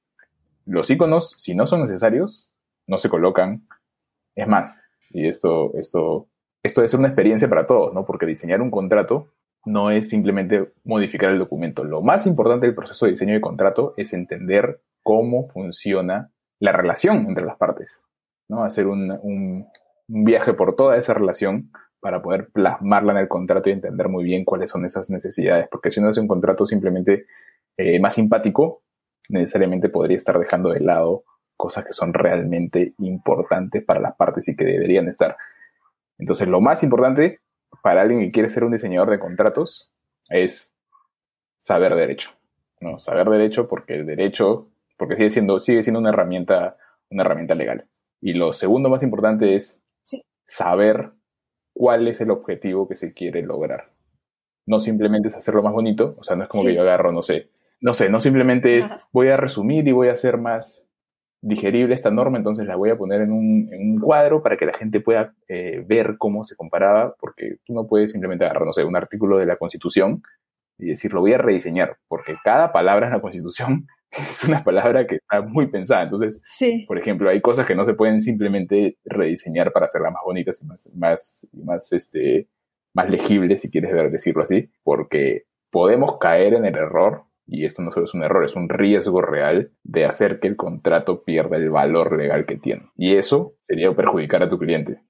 Los 0.66 0.88
iconos, 0.90 1.32
si 1.36 1.54
no 1.56 1.66
son 1.66 1.80
necesarios, 1.80 2.48
no 2.86 2.96
se 2.98 3.08
colocan. 3.08 3.66
Es 4.36 4.46
más, 4.46 4.84
y 5.10 5.26
esto, 5.26 5.72
esto, 5.74 6.28
esto 6.62 6.84
es 6.84 6.94
una 6.94 7.08
experiencia 7.08 7.48
para 7.48 7.66
todos, 7.66 7.92
¿no? 7.92 8.04
Porque 8.06 8.24
diseñar 8.24 8.62
un 8.62 8.70
contrato 8.70 9.32
no 9.64 9.90
es 9.90 10.08
simplemente 10.08 10.72
modificar 10.84 11.32
el 11.32 11.38
documento. 11.38 11.82
Lo 11.82 12.02
más 12.02 12.24
importante 12.28 12.66
del 12.66 12.74
proceso 12.76 13.06
de 13.06 13.12
diseño 13.12 13.34
de 13.34 13.40
contrato 13.40 13.94
es 13.96 14.12
entender 14.12 14.80
cómo 15.02 15.44
funciona 15.44 16.30
la 16.60 16.70
relación 16.70 17.26
entre 17.26 17.44
las 17.44 17.56
partes, 17.56 18.00
¿no? 18.48 18.62
Hacer 18.62 18.86
un, 18.86 19.66
viaje 20.06 20.54
por 20.54 20.76
toda 20.76 20.96
esa 20.96 21.14
relación 21.14 21.70
para 22.00 22.20
poder 22.20 22.50
plasmarla 22.50 23.12
en 23.12 23.18
el 23.18 23.28
contrato 23.28 23.70
y 23.70 23.72
entender 23.72 24.08
muy 24.08 24.24
bien 24.24 24.44
cuáles 24.44 24.70
son 24.70 24.84
esas 24.84 25.10
necesidades, 25.10 25.68
porque 25.70 25.90
si 25.90 26.00
uno 26.00 26.10
hace 26.10 26.20
un 26.20 26.28
contrato 26.28 26.66
simplemente 26.66 27.26
eh, 27.76 27.98
más 27.98 28.14
simpático, 28.14 28.82
necesariamente 29.28 29.88
podría 29.88 30.16
estar 30.16 30.38
dejando 30.38 30.70
de 30.70 30.80
lado 30.80 31.24
cosas 31.56 31.84
que 31.84 31.92
son 31.92 32.12
realmente 32.12 32.94
importantes 32.98 33.82
para 33.84 34.00
las 34.00 34.16
partes 34.16 34.48
y 34.48 34.56
que 34.56 34.64
deberían 34.64 35.08
estar. 35.08 35.36
Entonces, 36.18 36.46
lo 36.46 36.60
más 36.60 36.82
importante 36.82 37.40
para 37.82 38.02
alguien 38.02 38.20
que 38.20 38.32
quiere 38.32 38.50
ser 38.50 38.64
un 38.64 38.72
diseñador 38.72 39.10
de 39.10 39.18
contratos 39.18 39.92
es 40.28 40.74
saber 41.58 41.94
derecho. 41.94 42.30
¿no? 42.80 42.98
Saber 42.98 43.28
derecho 43.30 43.66
porque 43.66 43.94
el 43.94 44.06
derecho 44.06 44.68
porque 44.96 45.16
sigue 45.16 45.30
siendo, 45.30 45.58
sigue 45.58 45.82
siendo 45.82 46.00
una 46.00 46.10
herramienta, 46.10 46.76
una 47.10 47.22
herramienta 47.22 47.54
legal. 47.54 47.86
Y 48.20 48.34
lo 48.34 48.52
segundo 48.52 48.88
más 48.88 49.02
importante 49.02 49.56
es 49.56 49.82
saber 50.46 51.12
cuál 51.72 52.08
es 52.08 52.20
el 52.20 52.30
objetivo 52.30 52.88
que 52.88 52.96
se 52.96 53.12
quiere 53.12 53.42
lograr. 53.42 53.92
No 54.66 54.80
simplemente 54.80 55.28
es 55.28 55.36
hacerlo 55.36 55.62
más 55.62 55.72
bonito, 55.72 56.14
o 56.18 56.22
sea, 56.22 56.36
no 56.36 56.44
es 56.44 56.48
como 56.48 56.64
que 56.64 56.74
yo 56.74 56.82
agarro, 56.82 57.12
no 57.12 57.22
sé, 57.22 57.50
no 57.80 57.92
sé, 57.92 58.08
no 58.08 58.20
simplemente 58.20 58.78
es 58.78 58.98
voy 59.12 59.28
a 59.28 59.36
resumir 59.36 59.86
y 59.86 59.92
voy 59.92 60.08
a 60.08 60.12
hacer 60.12 60.38
más 60.38 60.88
digerible 61.42 61.94
esta 61.94 62.10
norma, 62.10 62.38
entonces 62.38 62.66
la 62.66 62.76
voy 62.76 62.88
a 62.88 62.96
poner 62.96 63.20
en 63.20 63.32
un, 63.32 64.00
cuadro 64.00 64.42
para 64.42 64.56
que 64.56 64.64
la 64.64 64.72
gente 64.72 65.00
pueda 65.00 65.34
eh, 65.48 65.84
ver 65.86 66.16
cómo 66.16 66.44
se 66.44 66.56
comparaba, 66.56 67.14
porque 67.20 67.56
tú 67.66 67.74
no 67.74 67.86
puedes 67.86 68.12
simplemente 68.12 68.44
agarrar, 68.46 68.64
no 68.64 68.72
sé, 68.72 68.84
un 68.84 68.96
artículo 68.96 69.36
de 69.36 69.44
la 69.44 69.56
Constitución 69.56 70.22
y 70.78 70.86
decir, 70.86 71.12
lo 71.12 71.20
voy 71.20 71.34
a 71.34 71.38
rediseñar, 71.38 71.98
porque 72.08 72.36
cada 72.42 72.72
palabra 72.72 73.06
en 73.06 73.12
la 73.12 73.20
Constitución 73.20 73.86
es 74.30 74.44
una 74.44 74.62
palabra 74.64 75.06
que 75.06 75.16
está 75.16 75.42
muy 75.42 75.66
pensada. 75.68 76.02
Entonces, 76.02 76.40
por 76.86 76.98
ejemplo, 76.98 77.30
hay 77.30 77.40
cosas 77.40 77.66
que 77.66 77.74
no 77.74 77.84
se 77.84 77.94
pueden 77.94 78.20
simplemente 78.20 78.98
rediseñar 79.04 79.72
para 79.72 79.86
hacerlas 79.86 80.12
más 80.12 80.22
bonitas 80.24 80.62
y 80.62 80.66
más, 80.66 80.92
más, 80.96 81.48
más, 81.52 81.92
este, 81.92 82.48
más 82.92 83.10
legibles, 83.10 83.62
si 83.62 83.70
quieres 83.70 84.12
decirlo 84.12 84.42
así, 84.42 84.70
porque 84.82 85.44
podemos 85.70 86.18
caer 86.18 86.54
en 86.54 86.64
el 86.64 86.76
error, 86.76 87.24
y 87.46 87.64
esto 87.64 87.82
no 87.82 87.92
solo 87.92 88.06
es 88.06 88.14
un 88.14 88.22
error, 88.22 88.44
es 88.44 88.56
un 88.56 88.68
riesgo 88.68 89.20
real 89.20 89.72
de 89.82 90.04
hacer 90.04 90.40
que 90.40 90.48
el 90.48 90.56
contrato 90.56 91.24
pierda 91.24 91.56
el 91.56 91.70
valor 91.70 92.16
legal 92.16 92.46
que 92.46 92.56
tiene. 92.56 92.90
Y 92.96 93.16
eso 93.16 93.54
sería 93.60 93.94
perjudicar 93.94 94.42
a 94.42 94.48
tu 94.48 94.58
cliente 94.58 95.00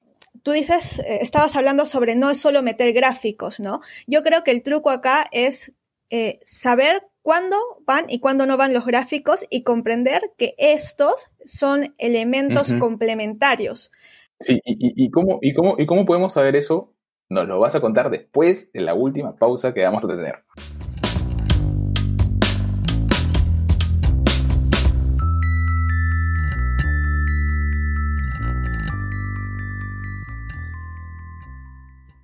tú 0.42 0.52
dices, 0.52 0.98
eh, 1.00 1.18
estabas 1.22 1.56
hablando 1.56 1.86
sobre 1.86 2.14
no 2.14 2.30
es 2.30 2.38
solo 2.38 2.62
meter 2.62 2.92
gráficos, 2.92 3.60
¿no? 3.60 3.80
Yo 4.06 4.22
creo 4.22 4.44
que 4.44 4.50
el 4.50 4.62
truco 4.62 4.90
acá 4.90 5.26
es 5.32 5.72
eh, 6.10 6.40
saber 6.44 7.02
cuándo 7.24 7.56
van 7.86 8.04
y 8.08 8.20
cuándo 8.20 8.44
no 8.44 8.58
van 8.58 8.74
los 8.74 8.84
gráficos 8.84 9.46
y 9.48 9.62
comprender 9.62 10.32
que 10.36 10.54
estos 10.58 11.30
son 11.46 11.94
elementos 11.96 12.74
complementarios. 12.78 13.92
Sí, 14.40 14.60
y, 14.62 15.10
cómo, 15.10 15.38
y, 15.40 15.54
cómo, 15.54 15.76
¿y 15.78 15.86
cómo 15.86 16.04
podemos 16.04 16.34
saber 16.34 16.54
eso? 16.54 16.92
Nos 17.30 17.48
lo 17.48 17.58
vas 17.58 17.74
a 17.74 17.80
contar 17.80 18.10
después 18.10 18.70
de 18.74 18.82
la 18.82 18.92
última 18.92 19.36
pausa 19.36 19.72
que 19.72 19.82
vamos 19.82 20.04
a 20.04 20.08
tener. 20.08 20.44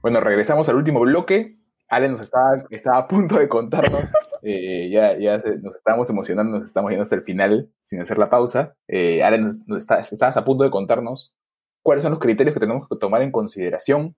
Bueno, 0.03 0.21
regresamos 0.21 0.69
al 0.69 0.77
último 0.77 1.01
bloque. 1.01 1.57
Ale 1.89 2.11
nos 2.11 2.21
estaba, 2.21 2.65
estaba 2.69 2.99
a 2.99 3.09
punto 3.09 3.39
de 3.39 3.49
contarnos 3.49 4.13
eh, 4.43 4.89
ya, 4.91 5.39
nos 5.61 5.77
estábamos 5.77 6.09
emocionando, 6.11 6.59
nos 6.59 6.67
estamos 6.67 6.91
yendo 6.91 7.03
hasta 7.03 7.17
el 7.17 7.23
final 7.23 7.71
sin 7.83 8.01
hacer 8.01 8.19
la 8.19 8.31
pausa. 8.31 8.75
Eh, 8.89 9.23
ahora 9.23 9.39
estabas 9.79 10.37
a 10.37 10.45
punto 10.45 10.65
de 10.65 10.71
contarnos 10.71 11.35
cuáles 11.83 12.03
son 12.03 12.13
los 12.13 12.21
criterios 12.21 12.55
que 12.55 12.61
tenemos 12.61 12.89
que 12.89 12.97
tomar 12.97 13.23
en 13.23 13.33
consideración 13.33 14.17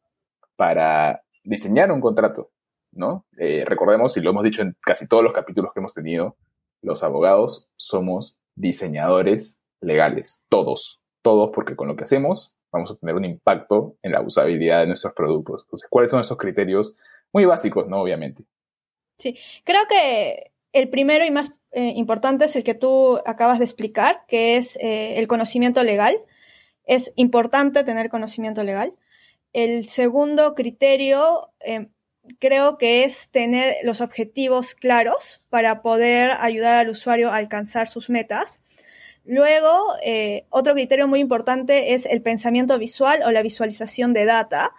para 0.57 1.23
diseñar 1.45 1.91
un 1.91 2.01
contrato, 2.01 2.51
¿no? 2.93 3.27
Eh, 3.39 3.65
recordemos, 3.67 4.17
y 4.17 4.21
lo 4.21 4.31
hemos 4.31 4.45
dicho 4.45 4.63
en 4.63 4.77
casi 4.81 5.09
todos 5.09 5.25
los 5.25 5.33
capítulos 5.33 5.73
que 5.73 5.81
hemos 5.81 5.95
tenido, 5.95 6.37
los 6.83 7.03
abogados 7.03 7.69
somos 7.77 8.39
diseñadores 8.55 9.61
legales, 9.81 10.43
todos, 10.49 11.01
todos, 11.23 11.51
porque 11.55 11.77
con 11.77 11.89
lo 11.89 11.97
que 11.97 12.05
hacemos 12.05 12.57
vamos 12.73 12.91
a 12.91 12.97
tener 12.97 13.15
un 13.15 13.25
impacto 13.25 13.97
en 14.03 14.13
la 14.13 14.23
usabilidad 14.23 14.81
de 14.81 14.87
nuestros 14.87 15.13
productos. 15.13 15.65
Entonces, 15.65 15.89
¿cuáles 15.91 16.11
son 16.11 16.21
esos 16.21 16.39
criterios? 16.39 16.97
Muy 17.33 17.45
básicos, 17.45 17.87
¿no? 17.87 18.01
Obviamente. 18.01 18.45
Sí, 19.19 19.39
creo 19.65 19.83
que 19.89 20.53
el 20.73 20.89
primero 20.89 21.25
y 21.25 21.31
más 21.31 21.53
eh, 21.73 21.95
importante 21.97 22.45
es 22.45 22.57
el 22.57 22.65
que 22.65 22.75
tú 22.75 23.19
acabas 23.25 23.59
de 23.59 23.65
explicar, 23.65 24.25
que 24.29 24.57
es 24.57 24.77
eh, 24.77 25.19
el 25.19 25.27
conocimiento 25.27 25.83
legal. 25.83 26.15
Es 26.85 27.13
importante 27.17 27.85
tener 27.85 28.11
conocimiento 28.11 28.63
legal. 28.63 28.93
El 29.53 29.87
segundo 29.87 30.55
criterio 30.55 31.51
eh, 31.61 31.89
creo 32.39 32.79
que 32.79 33.05
es 33.05 33.31
tener 33.31 33.77
los 33.85 34.01
objetivos 34.01 34.75
claros 34.75 35.43
para 35.49 35.83
poder 35.83 36.33
ayudar 36.39 36.77
al 36.77 36.91
usuario 36.91 37.31
a 37.31 37.37
alcanzar 37.37 37.89
sus 37.89 38.11
metas. 38.11 38.61
Luego, 39.25 39.95
otro 40.51 40.75
criterio 40.75 41.07
muy 41.07 41.21
importante 41.21 41.95
es 41.95 42.07
el 42.07 42.23
pensamiento 42.23 42.77
visual 42.77 43.23
o 43.25 43.31
la 43.31 43.43
visualización 43.43 44.13
de 44.13 44.25
data. 44.25 44.73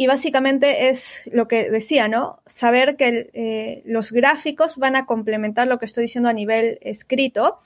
Y 0.00 0.06
básicamente 0.06 0.90
es 0.90 1.22
lo 1.26 1.48
que 1.48 1.72
decía, 1.72 2.06
¿no? 2.06 2.40
Saber 2.46 2.96
que 2.96 3.30
eh, 3.34 3.82
los 3.84 4.12
gráficos 4.12 4.76
van 4.76 4.94
a 4.94 5.06
complementar 5.06 5.66
lo 5.66 5.80
que 5.80 5.86
estoy 5.86 6.02
diciendo 6.02 6.28
a 6.28 6.32
nivel 6.32 6.78
escrito. 6.82 7.58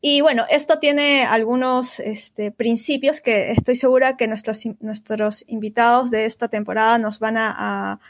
Y 0.00 0.20
bueno, 0.20 0.44
esto 0.50 0.80
tiene 0.80 1.24
algunos 1.24 2.00
este, 2.00 2.50
principios 2.50 3.20
que 3.20 3.52
estoy 3.52 3.76
segura 3.76 4.16
que 4.16 4.26
nuestros, 4.26 4.64
nuestros 4.80 5.44
invitados 5.46 6.10
de 6.10 6.24
esta 6.24 6.48
temporada 6.48 6.98
nos 6.98 7.20
van 7.20 7.36
a, 7.36 8.00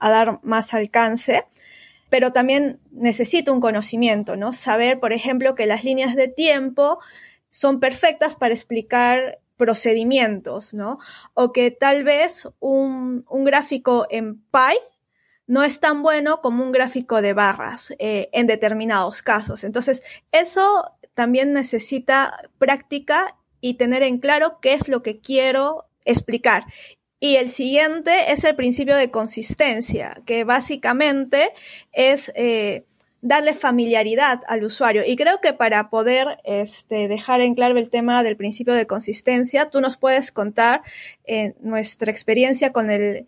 dar 0.00 0.40
más 0.42 0.72
alcance. 0.72 1.44
pero 2.08 2.32
también 2.32 2.80
necesito 2.92 3.52
un 3.52 3.60
conocimiento, 3.60 4.36
¿no? 4.36 4.54
Saber, 4.54 5.00
por 5.00 5.12
ejemplo, 5.12 5.54
que 5.54 5.66
las 5.66 5.84
líneas 5.84 6.16
de 6.16 6.28
tiempo 6.28 6.98
son 7.50 7.78
perfectas 7.78 8.36
para 8.36 8.54
explicar 8.54 9.38
procedimientos, 9.58 10.72
¿no? 10.72 10.98
O 11.34 11.52
que 11.52 11.70
tal 11.70 12.04
vez 12.04 12.48
un, 12.60 13.26
gráfico 13.44 14.06
en 14.08 14.36
Pi 14.36 14.78
no 15.46 15.64
es 15.64 15.80
tan 15.80 16.02
bueno 16.02 16.40
como 16.40 16.62
un 16.62 16.72
gráfico 16.72 17.20
de 17.20 17.34
barras 17.34 17.92
eh, 17.98 18.30
en 18.32 18.46
determinados 18.46 19.22
casos. 19.22 19.64
Entonces, 19.64 20.02
eso 20.32 20.92
también 21.12 21.52
necesita 21.52 22.48
práctica 22.58 23.36
y 23.60 23.74
tener 23.74 24.02
en 24.02 24.18
claro 24.18 24.58
qué 24.62 24.74
es 24.74 24.88
lo 24.88 25.02
que 25.02 25.20
quiero 25.20 25.86
explicar. 26.04 26.64
Y 27.20 27.36
el 27.36 27.50
siguiente 27.50 28.30
es 28.32 28.44
el 28.44 28.54
principio 28.54 28.94
de 28.94 29.10
consistencia, 29.10 30.22
que 30.24 30.44
básicamente 30.44 31.50
es 31.92 32.30
eh, 32.36 32.84
darle 33.20 33.54
familiaridad 33.54 34.40
al 34.46 34.64
usuario. 34.64 35.02
Y 35.06 35.16
creo 35.16 35.40
que 35.40 35.52
para 35.52 35.90
poder 35.90 36.38
este, 36.44 37.08
dejar 37.08 37.40
en 37.40 37.54
claro 37.54 37.78
el 37.78 37.90
tema 37.90 38.22
del 38.22 38.36
principio 38.36 38.74
de 38.74 38.86
consistencia, 38.86 39.70
tú 39.70 39.80
nos 39.80 39.96
puedes 39.96 40.32
contar 40.32 40.82
eh, 41.24 41.54
nuestra 41.60 42.10
experiencia 42.10 42.72
con 42.72 42.90
el 42.90 43.26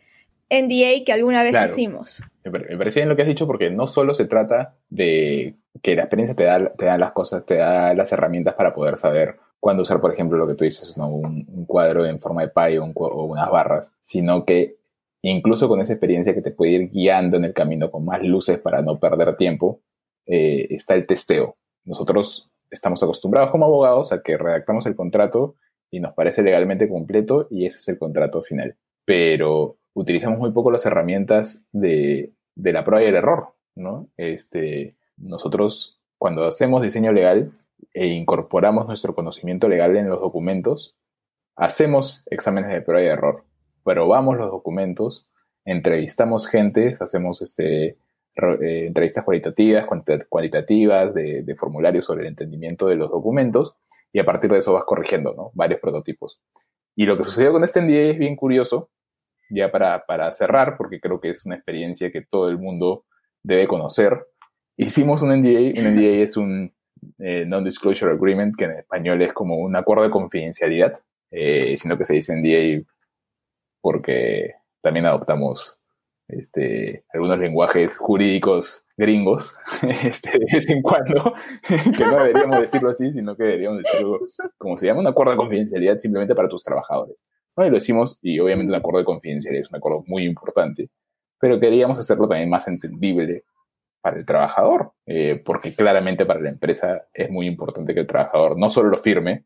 NDA 0.50 1.04
que 1.04 1.12
alguna 1.12 1.42
vez 1.42 1.56
hicimos. 1.64 2.22
Me 2.44 2.50
parece 2.50 3.00
bien 3.00 3.08
lo 3.08 3.16
que 3.16 3.22
has 3.22 3.28
dicho 3.28 3.46
porque 3.46 3.70
no 3.70 3.86
solo 3.86 4.14
se 4.14 4.26
trata 4.26 4.74
de 4.88 5.54
que 5.82 5.94
la 5.94 6.02
experiencia 6.02 6.34
te 6.34 6.44
da, 6.44 6.72
te 6.72 6.86
da 6.86 6.98
las 6.98 7.12
cosas, 7.12 7.44
te 7.46 7.56
da 7.56 7.94
las 7.94 8.10
herramientas 8.12 8.54
para 8.54 8.74
poder 8.74 8.96
saber 8.96 9.36
cuándo 9.60 9.82
usar, 9.82 10.00
por 10.00 10.12
ejemplo, 10.12 10.38
lo 10.38 10.48
que 10.48 10.54
tú 10.54 10.64
dices, 10.64 10.96
¿no? 10.96 11.08
un, 11.08 11.44
cuadro 11.66 12.04
en 12.04 12.18
forma 12.18 12.42
de 12.42 12.48
pie 12.48 12.80
o, 12.80 12.84
o 12.84 13.24
unas 13.26 13.48
barras, 13.50 13.94
sino 14.00 14.44
que 14.44 14.79
incluso 15.22 15.68
con 15.68 15.80
esa 15.80 15.92
experiencia 15.92 16.34
que 16.34 16.42
te 16.42 16.50
puede 16.50 16.72
ir 16.72 16.90
guiando 16.90 17.36
en 17.36 17.44
el 17.44 17.54
camino 17.54 17.90
con 17.90 18.04
más 18.04 18.22
luces 18.22 18.58
para 18.58 18.82
no 18.82 18.98
perder 18.98 19.36
tiempo, 19.36 19.82
eh, 20.26 20.66
está 20.70 20.94
el 20.94 21.06
testeo. 21.06 21.56
Nosotros 21.84 22.50
estamos 22.70 23.02
acostumbrados 23.02 23.50
como 23.50 23.66
abogados 23.66 24.12
a 24.12 24.22
que 24.22 24.38
redactamos 24.38 24.86
el 24.86 24.94
contrato 24.94 25.56
y 25.90 26.00
nos 26.00 26.14
parece 26.14 26.42
legalmente 26.42 26.88
completo 26.88 27.48
y 27.50 27.66
ese 27.66 27.78
es 27.78 27.88
el 27.88 27.98
contrato 27.98 28.42
final. 28.42 28.76
Pero 29.04 29.78
utilizamos 29.94 30.38
muy 30.38 30.52
poco 30.52 30.70
las 30.70 30.86
herramientas 30.86 31.64
de, 31.72 32.32
la 32.54 32.84
prueba 32.84 33.04
y 33.04 33.08
el 33.08 33.16
error, 33.16 33.54
¿no? 33.74 34.08
Este, 34.16 34.88
nosotros 35.16 36.00
cuando 36.18 36.44
hacemos 36.44 36.82
diseño 36.82 37.12
legal 37.12 37.52
e 37.94 38.06
incorporamos 38.06 38.86
nuestro 38.86 39.14
conocimiento 39.14 39.68
legal 39.68 39.96
en 39.96 40.08
los 40.08 40.20
documentos, 40.20 40.96
hacemos 41.56 42.22
exámenes 42.26 42.70
de 42.70 42.82
prueba 42.82 43.02
y 43.02 43.08
error, 43.08 43.44
probamos 43.84 44.36
los 44.36 44.50
documentos, 44.50 45.26
entrevistamos 45.64 46.46
gente, 46.46 46.96
hacemos 47.00 47.42
este, 47.42 47.86
eh, 48.36 48.86
entrevistas 48.86 49.24
cualitativas, 49.24 49.86
cualitativas 50.28 51.14
de, 51.14 51.42
de, 51.42 51.54
formularios 51.56 52.04
sobre 52.06 52.22
el 52.22 52.28
entendimiento 52.28 52.86
de 52.86 52.96
los 52.96 53.10
documentos 53.10 53.74
y 54.12 54.18
a 54.18 54.24
partir 54.24 54.50
de 54.50 54.58
eso 54.58 54.72
vas 54.72 54.84
corrigiendo 54.84 55.34
¿no? 55.34 55.50
varios 55.54 55.80
prototipos. 55.80 56.40
Y 56.96 57.06
lo 57.06 57.16
que 57.16 57.24
sucedió 57.24 57.52
con 57.52 57.64
este 57.64 57.80
NDA 57.80 58.12
es 58.12 58.18
bien 58.18 58.36
curioso, 58.36 58.90
ya 59.50 59.70
para, 59.70 60.04
para 60.06 60.32
cerrar, 60.32 60.76
porque 60.76 61.00
creo 61.00 61.20
que 61.20 61.30
es 61.30 61.44
una 61.46 61.56
experiencia 61.56 62.10
que 62.10 62.22
todo 62.22 62.48
el 62.48 62.58
mundo 62.58 63.04
debe 63.42 63.66
conocer. 63.66 64.26
Hicimos 64.76 65.22
un 65.22 65.30
NDA, 65.30 65.80
un 65.80 65.94
NDA 65.94 66.22
es 66.22 66.36
un 66.36 66.72
eh, 67.18 67.44
Non-Disclosure 67.46 68.12
Agreement, 68.12 68.54
que 68.56 68.64
en 68.64 68.72
español 68.72 69.22
es 69.22 69.32
como 69.32 69.56
un 69.56 69.76
acuerdo 69.76 70.04
de 70.04 70.10
confidencialidad, 70.10 71.00
eh, 71.30 71.74
sino 71.76 71.96
que 71.96 72.04
se 72.04 72.14
dice 72.14 72.34
NDA 72.36 72.84
porque 73.80 74.54
también 74.82 75.06
adoptamos 75.06 75.78
este, 76.28 77.04
algunos 77.12 77.38
lenguajes 77.38 77.96
jurídicos 77.96 78.86
gringos 78.96 79.52
este, 80.04 80.38
de 80.38 80.46
vez 80.52 80.68
en 80.70 80.82
cuando, 80.82 81.34
que 81.96 82.04
no 82.04 82.24
deberíamos 82.24 82.60
decirlo 82.60 82.90
así, 82.90 83.12
sino 83.12 83.36
que 83.36 83.44
deberíamos 83.44 83.78
decirlo 83.78 84.20
como 84.58 84.76
se 84.76 84.86
llama 84.86 85.00
un 85.00 85.06
acuerdo 85.06 85.32
de 85.32 85.38
confidencialidad 85.38 85.98
simplemente 85.98 86.34
para 86.34 86.48
tus 86.48 86.62
trabajadores. 86.62 87.24
Y 87.56 87.68
lo 87.68 87.74
decimos, 87.74 88.18
y 88.22 88.38
obviamente 88.38 88.72
un 88.72 88.78
acuerdo 88.78 89.00
de 89.00 89.04
confidencialidad 89.04 89.64
es 89.64 89.70
un 89.70 89.76
acuerdo 89.76 90.04
muy 90.06 90.24
importante, 90.24 90.88
pero 91.38 91.60
queríamos 91.60 91.98
hacerlo 91.98 92.28
también 92.28 92.48
más 92.48 92.66
entendible 92.68 93.44
para 94.00 94.16
el 94.16 94.24
trabajador, 94.24 94.92
eh, 95.04 95.42
porque 95.44 95.74
claramente 95.74 96.24
para 96.24 96.40
la 96.40 96.48
empresa 96.48 97.08
es 97.12 97.28
muy 97.30 97.46
importante 97.46 97.92
que 97.92 98.00
el 98.00 98.06
trabajador 98.06 98.58
no 98.58 98.70
solo 98.70 98.88
lo 98.88 98.96
firme, 98.96 99.44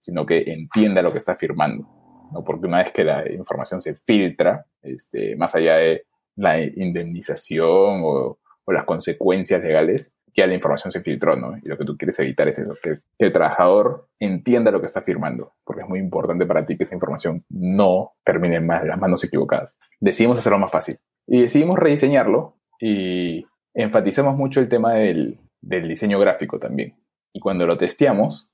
sino 0.00 0.26
que 0.26 0.42
entienda 0.52 1.02
lo 1.02 1.12
que 1.12 1.18
está 1.18 1.36
firmando. 1.36 2.03
¿No? 2.32 2.44
Porque 2.44 2.66
una 2.66 2.82
vez 2.82 2.92
que 2.92 3.04
la 3.04 3.30
información 3.30 3.80
se 3.80 3.94
filtra, 3.94 4.66
este, 4.82 5.36
más 5.36 5.54
allá 5.54 5.76
de 5.76 6.06
la 6.36 6.60
indemnización 6.60 8.02
o, 8.04 8.38
las 8.66 8.84
consecuencias 8.84 9.62
legales, 9.62 10.14
ya 10.34 10.46
la 10.46 10.54
información 10.54 10.90
se 10.90 11.00
filtró, 11.00 11.36
¿no? 11.36 11.56
Y 11.62 11.68
lo 11.68 11.76
que 11.76 11.84
tú 11.84 11.98
quieres 11.98 12.18
evitar 12.18 12.48
es 12.48 12.58
eso, 12.58 12.74
que, 12.82 12.98
el 13.18 13.32
trabajador 13.32 14.08
entienda 14.18 14.70
lo 14.70 14.80
que 14.80 14.86
está 14.86 15.02
firmando, 15.02 15.52
porque 15.64 15.82
es 15.82 15.88
muy 15.88 15.98
importante 15.98 16.46
para 16.46 16.64
ti 16.64 16.76
que 16.76 16.84
esa 16.84 16.94
información 16.94 17.36
no 17.50 18.14
termine 18.24 18.56
en 18.56 18.66
las 18.66 18.98
manos 18.98 19.22
equivocadas. 19.22 19.76
Decidimos 20.00 20.38
hacerlo 20.38 20.58
más 20.58 20.72
fácil 20.72 20.98
y 21.26 21.42
decidimos 21.42 21.78
rediseñarlo 21.78 22.56
y 22.80 23.46
enfatizamos 23.74 24.34
mucho 24.34 24.60
el 24.60 24.68
tema 24.68 24.94
del, 24.94 25.38
del 25.60 25.88
diseño 25.88 26.18
gráfico 26.18 26.58
también. 26.58 26.96
Y 27.32 27.40
cuando 27.40 27.66
lo 27.66 27.76
testeamos, 27.76 28.50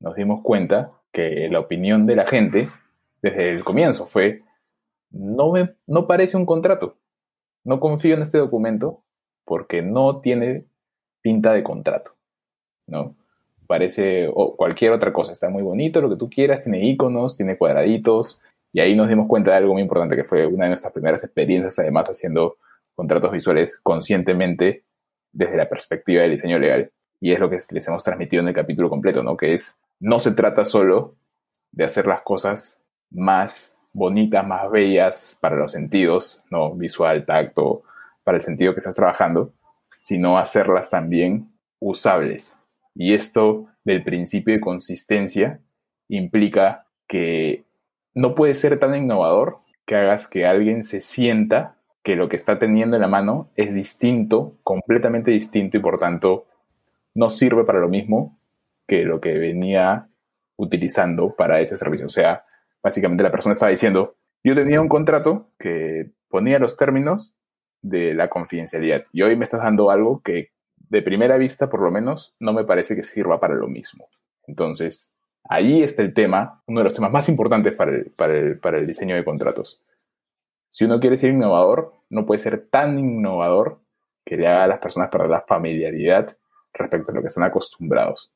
nos 0.00 0.16
dimos 0.16 0.40
cuenta 0.42 0.92
que 1.12 1.48
la 1.50 1.60
opinión 1.60 2.06
de 2.06 2.16
la 2.16 2.26
gente 2.26 2.70
desde 3.22 3.50
el 3.50 3.64
comienzo 3.64 4.06
fue, 4.06 4.42
no, 5.10 5.52
me, 5.52 5.74
no 5.86 6.06
parece 6.06 6.36
un 6.36 6.44
contrato, 6.44 6.98
no 7.64 7.80
confío 7.80 8.14
en 8.14 8.22
este 8.22 8.38
documento 8.38 9.02
porque 9.44 9.82
no 9.82 10.20
tiene 10.20 10.66
pinta 11.20 11.52
de 11.52 11.62
contrato, 11.62 12.16
¿no? 12.86 13.16
Parece 13.66 14.28
o 14.32 14.56
cualquier 14.56 14.92
otra 14.92 15.12
cosa, 15.12 15.32
está 15.32 15.48
muy 15.48 15.62
bonito, 15.62 16.00
lo 16.00 16.10
que 16.10 16.16
tú 16.16 16.28
quieras, 16.28 16.64
tiene 16.64 16.84
iconos, 16.84 17.36
tiene 17.36 17.56
cuadraditos, 17.56 18.40
y 18.72 18.80
ahí 18.80 18.96
nos 18.96 19.08
dimos 19.08 19.28
cuenta 19.28 19.52
de 19.52 19.58
algo 19.58 19.74
muy 19.74 19.82
importante 19.82 20.16
que 20.16 20.24
fue 20.24 20.46
una 20.46 20.64
de 20.64 20.70
nuestras 20.70 20.92
primeras 20.92 21.22
experiencias, 21.22 21.78
además 21.78 22.08
haciendo 22.08 22.56
contratos 22.94 23.30
visuales 23.30 23.78
conscientemente 23.82 24.84
desde 25.32 25.56
la 25.56 25.68
perspectiva 25.68 26.22
del 26.22 26.32
diseño 26.32 26.58
legal. 26.58 26.90
Y 27.20 27.32
es 27.32 27.38
lo 27.38 27.48
que 27.50 27.58
les 27.70 27.88
hemos 27.88 28.02
transmitido 28.02 28.42
en 28.42 28.48
el 28.48 28.54
capítulo 28.54 28.88
completo, 28.88 29.22
¿no? 29.22 29.36
Que 29.36 29.54
es, 29.54 29.78
no 30.00 30.18
se 30.18 30.32
trata 30.32 30.64
solo 30.64 31.14
de 31.70 31.84
hacer 31.84 32.06
las 32.06 32.22
cosas 32.22 32.81
más 33.14 33.78
bonitas, 33.92 34.46
más 34.46 34.70
bellas 34.70 35.38
para 35.40 35.56
los 35.56 35.72
sentidos, 35.72 36.40
¿no? 36.50 36.74
Visual, 36.74 37.24
tacto, 37.26 37.82
para 38.24 38.38
el 38.38 38.42
sentido 38.42 38.72
que 38.72 38.78
estás 38.78 38.94
trabajando, 38.94 39.52
sino 40.00 40.38
hacerlas 40.38 40.90
también 40.90 41.52
usables. 41.78 42.58
Y 42.94 43.14
esto 43.14 43.66
del 43.84 44.02
principio 44.04 44.54
de 44.54 44.60
consistencia 44.60 45.60
implica 46.08 46.86
que 47.06 47.64
no 48.14 48.34
puede 48.34 48.54
ser 48.54 48.78
tan 48.78 48.94
innovador 48.94 49.58
que 49.86 49.96
hagas 49.96 50.28
que 50.28 50.46
alguien 50.46 50.84
se 50.84 51.00
sienta 51.00 51.76
que 52.02 52.16
lo 52.16 52.28
que 52.28 52.36
está 52.36 52.58
teniendo 52.58 52.96
en 52.96 53.02
la 53.02 53.08
mano 53.08 53.50
es 53.56 53.74
distinto, 53.74 54.56
completamente 54.62 55.30
distinto 55.30 55.76
y 55.76 55.80
por 55.80 55.98
tanto 55.98 56.46
no 57.14 57.28
sirve 57.28 57.64
para 57.64 57.80
lo 57.80 57.88
mismo 57.88 58.38
que 58.86 59.04
lo 59.04 59.20
que 59.20 59.38
venía 59.38 60.08
utilizando 60.56 61.34
para 61.34 61.60
ese 61.60 61.76
servicio. 61.76 62.06
O 62.06 62.10
sea, 62.10 62.44
básicamente 62.82 63.22
la 63.22 63.30
persona 63.30 63.52
estaba 63.52 63.70
diciendo, 63.70 64.16
yo 64.44 64.54
tenía 64.54 64.80
un 64.80 64.88
contrato 64.88 65.50
que 65.58 66.10
ponía 66.28 66.58
los 66.58 66.76
términos 66.76 67.34
de 67.80 68.14
la 68.14 68.28
confidencialidad 68.28 69.04
y 69.12 69.22
hoy 69.22 69.36
me 69.36 69.44
estás 69.44 69.62
dando 69.62 69.90
algo 69.90 70.20
que 70.22 70.50
de 70.76 71.02
primera 71.02 71.38
vista, 71.38 71.70
por 71.70 71.80
lo 71.80 71.90
menos, 71.90 72.34
no 72.38 72.52
me 72.52 72.64
parece 72.64 72.94
que 72.94 73.02
sirva 73.02 73.40
para 73.40 73.54
lo 73.54 73.66
mismo. 73.66 74.08
Entonces, 74.46 75.14
ahí 75.44 75.82
está 75.82 76.02
el 76.02 76.12
tema, 76.12 76.62
uno 76.66 76.80
de 76.80 76.84
los 76.84 76.94
temas 76.94 77.10
más 77.10 77.28
importantes 77.28 77.72
para 77.72 77.92
el, 77.92 78.10
para 78.10 78.36
el, 78.36 78.58
para 78.58 78.78
el 78.78 78.86
diseño 78.86 79.14
de 79.14 79.24
contratos. 79.24 79.80
Si 80.68 80.84
uno 80.84 81.00
quiere 81.00 81.16
ser 81.16 81.30
innovador, 81.30 81.94
no 82.10 82.26
puede 82.26 82.40
ser 82.40 82.66
tan 82.68 82.98
innovador 82.98 83.80
que 84.24 84.36
le 84.36 84.46
haga 84.46 84.64
a 84.64 84.66
las 84.66 84.78
personas 84.78 85.08
perder 85.08 85.30
la 85.30 85.40
familiaridad 85.40 86.36
respecto 86.72 87.10
a 87.10 87.14
lo 87.14 87.22
que 87.22 87.28
están 87.28 87.44
acostumbrados. 87.44 88.30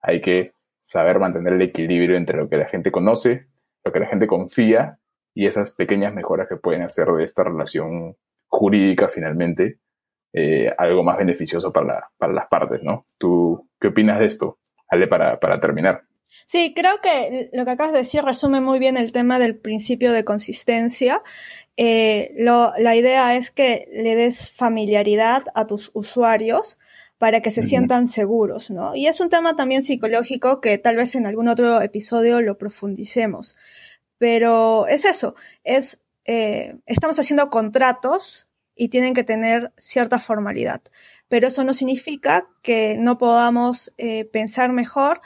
Hay 0.00 0.20
que 0.20 0.52
saber 0.82 1.18
mantener 1.18 1.54
el 1.54 1.62
equilibrio 1.62 2.16
entre 2.16 2.38
lo 2.38 2.48
que 2.48 2.56
la 2.56 2.66
gente 2.66 2.90
conoce 2.90 3.46
que 3.92 4.00
la 4.00 4.06
gente 4.06 4.26
confía 4.26 4.98
y 5.34 5.46
esas 5.46 5.74
pequeñas 5.74 6.14
mejoras 6.14 6.48
que 6.48 6.56
pueden 6.56 6.82
hacer 6.82 7.08
de 7.08 7.24
esta 7.24 7.44
relación 7.44 8.16
jurídica 8.48 9.08
finalmente 9.08 9.78
eh, 10.32 10.72
algo 10.78 11.02
más 11.02 11.18
beneficioso 11.18 11.72
para, 11.72 12.10
para, 12.16 12.32
las 12.32 12.46
partes, 12.48 12.82
¿no? 12.82 13.04
¿Tú 13.18 13.68
qué 13.80 13.88
opinas 13.88 14.18
de 14.20 14.26
esto? 14.26 14.58
Ale, 14.88 15.08
para, 15.08 15.40
para 15.40 15.60
terminar. 15.60 16.02
Sí, 16.46 16.72
creo 16.74 17.00
que 17.00 17.50
lo 17.52 17.64
que 17.64 17.70
acabas 17.70 17.92
de 17.92 18.00
decir 18.00 18.22
resume 18.22 18.60
muy 18.60 18.78
bien 18.78 18.96
el 18.96 19.12
tema 19.12 19.38
del 19.38 19.56
principio 19.56 20.12
de 20.12 20.24
consistencia. 20.24 21.22
Eh, 21.76 22.34
la 22.36 22.96
idea 22.96 23.36
es 23.36 23.50
que 23.50 23.88
le 23.92 24.14
des 24.14 24.52
familiaridad 24.52 25.44
a 25.54 25.66
tus 25.66 25.90
usuarios 25.94 26.78
para 27.20 27.42
que 27.42 27.50
se 27.50 27.62
sientan 27.62 28.08
seguros, 28.08 28.70
¿no? 28.70 28.96
Y 28.96 29.06
es 29.06 29.20
un 29.20 29.28
tema 29.28 29.54
también 29.54 29.82
psicológico 29.82 30.62
que 30.62 30.78
tal 30.78 30.96
vez 30.96 31.14
en 31.14 31.26
algún 31.26 31.48
otro 31.48 31.82
episodio 31.82 32.40
lo 32.40 32.56
profundicemos. 32.56 33.58
Pero 34.16 34.86
es 34.86 35.04
eso, 35.04 35.34
es, 35.62 36.00
eh, 36.24 36.78
estamos 36.86 37.18
haciendo 37.18 37.50
contratos 37.50 38.48
y 38.74 38.88
tienen 38.88 39.12
que 39.12 39.22
tener 39.22 39.70
cierta 39.76 40.18
formalidad. 40.18 40.80
Pero 41.28 41.48
eso 41.48 41.62
no 41.62 41.74
significa 41.74 42.48
que 42.62 42.96
no 42.98 43.18
podamos 43.18 43.92
eh, 43.98 44.24
pensar 44.24 44.72
mejor 44.72 45.20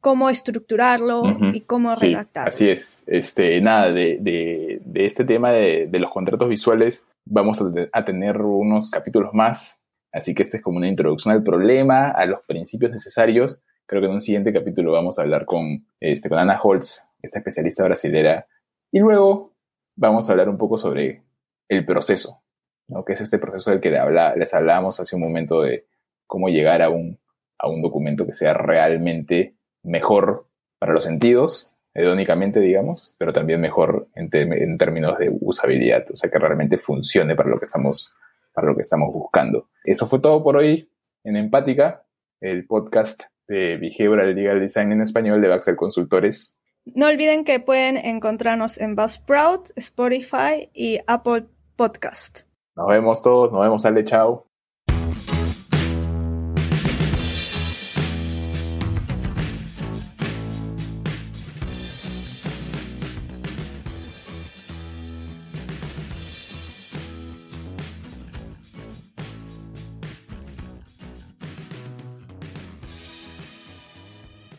cómo 0.00 0.30
estructurarlo 0.30 1.22
y 1.52 1.60
cómo 1.60 1.94
sí, 1.94 2.08
redactarlo. 2.08 2.48
Así 2.48 2.68
es. 2.68 3.04
Este, 3.06 3.60
nada, 3.60 3.92
de, 3.92 4.18
de, 4.20 4.80
de 4.84 5.06
este 5.06 5.24
tema 5.24 5.52
de, 5.52 5.86
de, 5.86 5.98
los 6.00 6.10
contratos 6.10 6.48
visuales 6.48 7.06
vamos 7.24 7.60
a, 7.60 7.66
a, 7.92 8.04
tener 8.04 8.42
unos 8.42 8.90
capítulos 8.90 9.30
más. 9.32 9.80
Así 10.16 10.34
que 10.34 10.42
este 10.42 10.56
es 10.56 10.62
como 10.62 10.78
una 10.78 10.88
introducción 10.88 11.34
al 11.34 11.42
problema, 11.42 12.10
a 12.10 12.24
los 12.24 12.42
principios 12.46 12.90
necesarios. 12.90 13.62
Creo 13.84 14.00
que 14.00 14.06
en 14.06 14.14
un 14.14 14.22
siguiente 14.22 14.50
capítulo 14.50 14.92
vamos 14.92 15.18
a 15.18 15.22
hablar 15.22 15.44
con, 15.44 15.86
este, 16.00 16.30
con 16.30 16.38
Ana 16.38 16.58
Holtz, 16.58 17.06
esta 17.20 17.40
especialista 17.40 17.84
brasilera. 17.84 18.46
Y 18.90 19.00
luego 19.00 19.52
vamos 19.94 20.26
a 20.26 20.32
hablar 20.32 20.48
un 20.48 20.56
poco 20.56 20.78
sobre 20.78 21.22
el 21.68 21.84
proceso, 21.84 22.42
¿no? 22.88 23.04
que 23.04 23.12
es 23.12 23.20
este 23.20 23.38
proceso 23.38 23.70
del 23.70 23.80
que 23.82 23.90
les 23.90 24.54
hablábamos 24.54 25.00
hace 25.00 25.16
un 25.16 25.22
momento 25.22 25.60
de 25.60 25.86
cómo 26.26 26.48
llegar 26.48 26.80
a 26.80 26.88
un, 26.88 27.18
a 27.58 27.68
un 27.68 27.82
documento 27.82 28.26
que 28.26 28.34
sea 28.34 28.54
realmente 28.54 29.56
mejor 29.82 30.48
para 30.78 30.94
los 30.94 31.04
sentidos, 31.04 31.76
hedónicamente, 31.92 32.58
digamos, 32.58 33.14
pero 33.18 33.34
también 33.34 33.60
mejor 33.60 34.08
en, 34.14 34.30
en, 34.32 34.78
términos 34.78 35.18
de 35.18 35.30
usabilidad, 35.40 36.06
o 36.10 36.16
sea, 36.16 36.30
que 36.30 36.38
realmente 36.38 36.78
funcione 36.78 37.34
para 37.34 37.50
lo 37.50 37.58
que 37.58 37.66
estamos, 37.66 38.14
para 38.56 38.68
lo 38.68 38.74
que 38.74 38.80
estamos 38.80 39.12
buscando. 39.12 39.68
Eso 39.84 40.06
fue 40.06 40.18
todo 40.18 40.42
por 40.42 40.56
hoy 40.56 40.90
en 41.24 41.36
Empática, 41.36 42.06
el 42.40 42.66
podcast 42.66 43.24
de 43.46 43.76
Behavioral 43.76 44.34
Legal 44.34 44.60
Design 44.60 44.92
en 44.92 45.02
español 45.02 45.42
de 45.42 45.48
Baxter 45.48 45.76
Consultores. 45.76 46.58
No 46.86 47.06
olviden 47.06 47.44
que 47.44 47.60
pueden 47.60 47.98
encontrarnos 47.98 48.78
en 48.78 48.96
Buzzsprout, 48.96 49.72
Spotify 49.76 50.70
y 50.72 51.00
Apple 51.06 51.44
Podcast. 51.76 52.48
Nos 52.76 52.86
vemos 52.88 53.22
todos, 53.22 53.52
nos 53.52 53.60
vemos, 53.60 53.84
Ale, 53.84 54.04
chao. 54.04 54.46